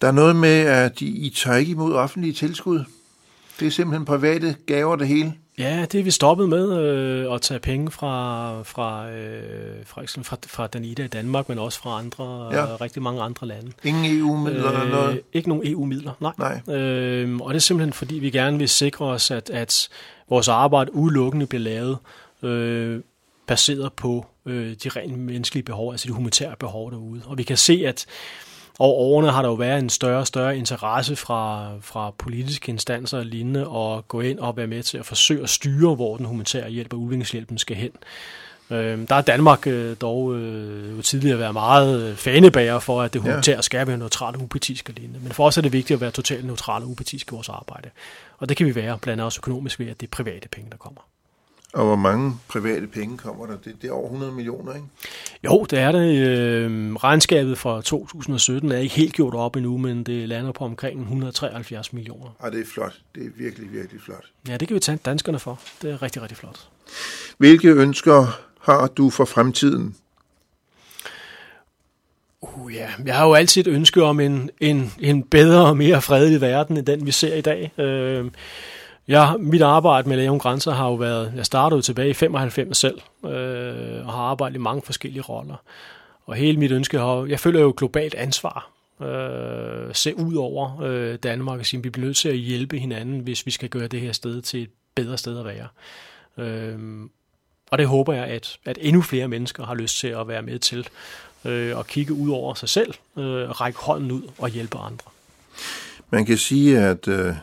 Der 0.00 0.08
er 0.08 0.12
noget 0.12 0.36
med, 0.36 0.60
at 0.60 1.00
I, 1.00 1.26
I 1.26 1.30
tager 1.30 1.56
ikke 1.56 1.72
imod 1.72 1.94
offentlige 1.94 2.32
tilskud. 2.32 2.84
Det 3.60 3.66
er 3.66 3.70
simpelthen 3.70 4.04
private 4.04 4.56
gaver 4.66 4.96
det 4.96 5.08
hele. 5.08 5.34
Ja, 5.58 5.86
det 5.92 6.00
er 6.00 6.04
vi 6.04 6.10
stoppet 6.10 6.48
med 6.48 6.78
øh, 6.78 7.34
at 7.34 7.42
tage 7.42 7.60
penge 7.60 7.90
fra, 7.90 8.62
fra, 8.62 9.10
øh, 9.10 9.86
fra, 9.86 10.02
fra, 10.22 10.36
fra 10.46 10.66
Danida 10.66 11.04
i 11.04 11.08
Danmark, 11.08 11.48
men 11.48 11.58
også 11.58 11.78
fra 11.78 11.98
andre, 11.98 12.54
ja. 12.54 12.76
rigtig 12.76 13.02
mange 13.02 13.22
andre 13.22 13.46
lande. 13.46 13.72
Ingen 13.84 14.18
EU-midler 14.18 14.72
øh, 14.72 14.82
eller 14.82 14.90
noget? 14.90 15.20
Ikke 15.32 15.48
nogen 15.48 15.66
EU-midler, 15.66 16.12
nej. 16.20 16.60
nej. 16.66 16.76
Øh, 16.76 17.36
og 17.36 17.54
det 17.54 17.56
er 17.56 17.60
simpelthen 17.60 17.92
fordi, 17.92 18.14
vi 18.14 18.30
gerne 18.30 18.58
vil 18.58 18.68
sikre 18.68 19.04
os, 19.06 19.30
at, 19.30 19.50
at 19.50 19.88
vores 20.28 20.48
arbejde 20.48 20.94
udelukkende 20.94 21.46
bliver 21.46 21.62
lavet 21.62 21.98
øh, 22.42 23.00
baseret 23.46 23.92
på 23.92 24.26
øh, 24.46 24.74
de 24.84 24.88
rent 24.88 25.18
menneskelige 25.18 25.64
behov, 25.64 25.92
altså 25.92 26.08
de 26.08 26.12
humanitære 26.12 26.56
behov 26.58 26.90
derude. 26.90 27.22
Og 27.24 27.38
vi 27.38 27.42
kan 27.42 27.56
se, 27.56 27.82
at 27.86 28.06
over 28.78 28.94
årene 28.94 29.30
har 29.30 29.42
der 29.42 29.48
jo 29.48 29.54
været 29.54 29.78
en 29.78 29.90
større 29.90 30.20
og 30.20 30.26
større 30.26 30.58
interesse 30.58 31.16
fra, 31.16 31.70
fra 31.80 32.10
politiske 32.18 32.70
instanser 32.70 33.18
og 33.18 33.26
lignende 33.26 33.60
at 33.60 34.08
gå 34.08 34.20
ind 34.20 34.38
og 34.38 34.56
være 34.56 34.66
med 34.66 34.82
til 34.82 34.98
at 34.98 35.06
forsøge 35.06 35.42
at 35.42 35.48
styre, 35.48 35.94
hvor 35.94 36.16
den 36.16 36.26
humanitære 36.26 36.70
hjælp 36.70 36.92
og 36.92 36.98
udviklingshjælpen 36.98 37.58
skal 37.58 37.76
hen. 37.76 37.90
Øh, 38.70 39.08
der 39.08 39.14
er 39.14 39.20
Danmark 39.20 39.66
øh, 39.66 39.96
dog 40.00 40.34
øh, 40.34 40.96
jo 40.96 41.02
tidligere 41.02 41.38
været 41.38 41.52
meget 41.52 42.02
øh, 42.02 42.16
fanebager 42.16 42.78
for, 42.78 43.02
at 43.02 43.12
det 43.12 43.20
humanitære 43.20 43.62
skal 43.62 43.86
være 43.86 43.98
neutralt 43.98 44.36
og 44.36 44.42
upartisk 44.42 44.88
og 44.88 44.94
lignende. 44.94 45.20
Men 45.22 45.32
for 45.32 45.46
os 45.46 45.58
er 45.58 45.62
det 45.62 45.72
vigtigt 45.72 45.96
at 45.96 46.00
være 46.00 46.10
totalt 46.10 46.44
neutralt 46.44 46.84
og 46.84 46.90
upartisk 46.90 47.32
i 47.32 47.34
vores 47.34 47.48
arbejde. 47.48 47.90
Og 48.38 48.48
det 48.48 48.56
kan 48.56 48.66
vi 48.66 48.74
være, 48.74 48.98
blandt 48.98 49.12
andet 49.12 49.24
også 49.24 49.40
økonomisk 49.40 49.78
ved, 49.78 49.86
at 49.88 50.00
det 50.00 50.06
er 50.06 50.10
private 50.10 50.48
penge, 50.48 50.70
der 50.70 50.76
kommer. 50.76 51.00
Og 51.74 51.84
hvor 51.84 51.96
mange 51.96 52.36
private 52.48 52.86
penge 52.86 53.18
kommer 53.18 53.46
der? 53.46 53.56
Det, 53.56 53.74
det 53.82 53.88
er 53.88 53.92
over 53.92 54.04
100 54.04 54.32
millioner, 54.32 54.74
ikke? 54.74 54.86
Jo, 55.44 55.66
det 55.70 55.78
er 55.78 55.92
det. 55.92 56.18
Øh, 56.18 56.94
regnskabet 56.94 57.58
for 57.58 57.80
2017 57.80 58.72
er 58.72 58.76
ikke 58.76 58.94
helt 58.94 59.12
gjort 59.14 59.34
op 59.34 59.56
endnu, 59.56 59.78
men 59.78 60.04
det 60.04 60.28
lander 60.28 60.52
på 60.52 60.64
omkring 60.64 61.00
173 61.00 61.92
millioner. 61.92 62.30
Og 62.38 62.52
det 62.52 62.60
er 62.60 62.64
flot. 62.74 63.00
Det 63.14 63.26
er 63.26 63.30
virkelig, 63.36 63.72
virkelig 63.72 64.00
flot. 64.02 64.24
Ja, 64.48 64.56
det 64.56 64.68
kan 64.68 64.74
vi 64.74 64.80
tage 64.80 64.98
danskerne 65.04 65.38
for. 65.38 65.60
Det 65.82 65.90
er 65.90 66.02
rigtig, 66.02 66.22
rigtig 66.22 66.38
flot. 66.38 66.68
Hvilke 67.38 67.68
ønsker 67.68 68.40
har 68.60 68.86
du 68.86 69.10
for 69.10 69.24
fremtiden? 69.24 69.96
Uh, 72.40 72.74
ja. 72.74 72.88
Jeg 73.06 73.16
har 73.16 73.26
jo 73.26 73.34
altid 73.34 73.66
et 73.66 73.70
ønske 73.70 74.02
om 74.02 74.20
en, 74.20 74.50
en, 74.60 74.92
en 75.00 75.22
bedre 75.22 75.66
og 75.66 75.76
mere 75.76 76.02
fredelig 76.02 76.40
verden, 76.40 76.76
end 76.76 76.86
den 76.86 77.06
vi 77.06 77.10
ser 77.10 77.34
i 77.34 77.40
dag. 77.40 77.72
Øh, 77.78 78.30
Ja, 79.08 79.36
mit 79.36 79.62
arbejde 79.62 80.08
med 80.08 80.16
Læge 80.16 80.38
Grænser 80.38 80.72
har 80.72 80.86
jo 80.86 80.94
været, 80.94 81.32
jeg 81.36 81.46
startede 81.46 81.78
jo 81.78 81.82
tilbage 81.82 82.10
i 82.10 82.14
95 82.14 82.78
selv, 82.78 83.00
øh, 83.24 84.06
og 84.06 84.12
har 84.12 84.22
arbejdet 84.22 84.54
i 84.54 84.58
mange 84.58 84.82
forskellige 84.82 85.22
roller. 85.22 85.56
Og 86.26 86.34
hele 86.34 86.58
mit 86.58 86.72
ønske 86.72 86.98
har, 86.98 87.26
jeg 87.28 87.40
føler 87.40 87.60
jo 87.60 87.74
globalt 87.76 88.14
ansvar. 88.14 88.70
Øh, 89.02 89.94
se 89.94 90.16
ud 90.16 90.34
over 90.34 90.80
øh, 90.82 91.18
Danmark 91.22 91.60
og 91.60 91.66
sige, 91.66 91.82
vi 91.82 91.90
bliver 91.90 92.06
nødt 92.06 92.16
til 92.16 92.28
at 92.28 92.36
hjælpe 92.36 92.78
hinanden, 92.78 93.20
hvis 93.20 93.46
vi 93.46 93.50
skal 93.50 93.68
gøre 93.68 93.86
det 93.86 94.00
her 94.00 94.12
sted 94.12 94.42
til 94.42 94.62
et 94.62 94.70
bedre 94.94 95.18
sted 95.18 95.38
at 95.38 95.44
være. 95.44 95.68
Øh, 96.38 96.78
og 97.70 97.78
det 97.78 97.86
håber 97.86 98.12
jeg, 98.12 98.24
at, 98.24 98.58
at 98.64 98.78
endnu 98.80 99.02
flere 99.02 99.28
mennesker 99.28 99.64
har 99.66 99.74
lyst 99.74 99.98
til 99.98 100.08
at 100.08 100.28
være 100.28 100.42
med 100.42 100.58
til 100.58 100.88
øh, 101.44 101.78
at 101.78 101.86
kigge 101.86 102.12
ud 102.12 102.30
over 102.30 102.54
sig 102.54 102.68
selv, 102.68 102.94
øh, 103.16 103.50
række 103.50 103.78
hånden 103.78 104.12
ud 104.12 104.22
og 104.38 104.48
hjælpe 104.48 104.78
andre. 104.78 105.10
Man 106.10 106.26
kan 106.26 106.38
sige, 106.38 106.78
at 106.78 107.08
øh, 107.08 107.34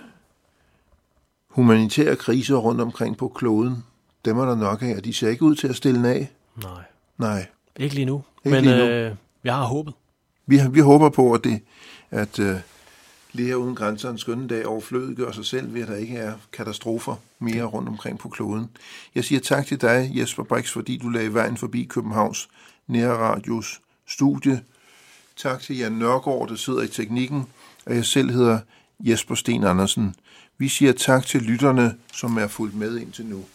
humanitære 1.52 2.16
kriser 2.16 2.56
rundt 2.56 2.82
omkring 2.82 3.18
på 3.18 3.28
kloden, 3.28 3.84
dem 4.26 4.38
er 4.38 4.46
der 4.46 4.56
nok 4.56 4.82
af, 4.82 4.96
og 4.96 5.06
de 5.06 5.14
ser 5.14 5.30
ikke 5.30 5.44
ud 5.44 5.56
til 5.56 5.68
at 5.68 5.76
stille 5.76 6.10
af. 6.10 6.32
Nej. 6.64 6.84
Nej. 7.18 7.46
Ikke 7.80 7.96
lige 7.96 8.06
nu, 8.06 8.24
ikke 8.46 8.56
men 8.56 8.64
lige 8.64 8.78
nu. 8.78 8.84
Øh, 8.84 9.16
jeg 9.44 9.56
har 9.56 9.64
håbet. 9.64 9.94
Vi, 10.46 10.60
vi 10.72 10.80
håber 10.80 11.10
på, 11.10 11.34
at, 11.34 11.44
det, 11.44 11.62
at 12.12 12.40
øh, 12.40 12.56
Læger 13.34 13.56
uden 13.56 13.76
grænser 13.76 14.10
en 14.10 14.18
skønne 14.18 14.48
dag 14.48 14.64
gør 15.16 15.32
sig 15.32 15.46
selv 15.46 15.74
ved, 15.74 15.82
at 15.82 15.88
der 15.88 15.96
ikke 15.96 16.18
er 16.18 16.34
katastrofer 16.54 17.16
mere 17.40 17.64
rundt 17.64 17.90
omkring 17.90 18.20
på 18.20 18.30
kloden. 18.30 18.70
Jeg 19.16 19.24
siger 19.24 19.40
tak 19.40 19.66
til 19.66 19.82
dig, 19.82 20.12
Jesper 20.16 20.44
Brix, 20.44 20.72
fordi 20.72 20.98
du 20.98 21.10
lagde 21.10 21.34
vejen 21.34 21.58
forbi 21.58 21.84
Københavns 21.84 22.50
Nærradios 22.88 23.82
studie. 24.08 24.62
Tak 25.36 25.62
til 25.62 25.78
Jan 25.78 25.92
Nørgaard, 25.92 26.48
der 26.48 26.56
sidder 26.56 26.82
i 26.82 26.88
teknikken, 26.88 27.44
og 27.86 27.96
jeg 27.96 28.06
selv 28.06 28.32
hedder 28.32 28.60
Jesper 29.00 29.36
Sten 29.36 29.64
Andersen. 29.64 30.16
Vi 30.62 30.68
siger 30.68 30.94
tak 30.94 31.26
til 31.26 31.42
lytterne, 31.42 31.96
som 32.14 32.38
er 32.38 32.48
fulgt 32.48 32.76
med 32.76 32.98
indtil 32.98 33.26
nu. 33.26 33.46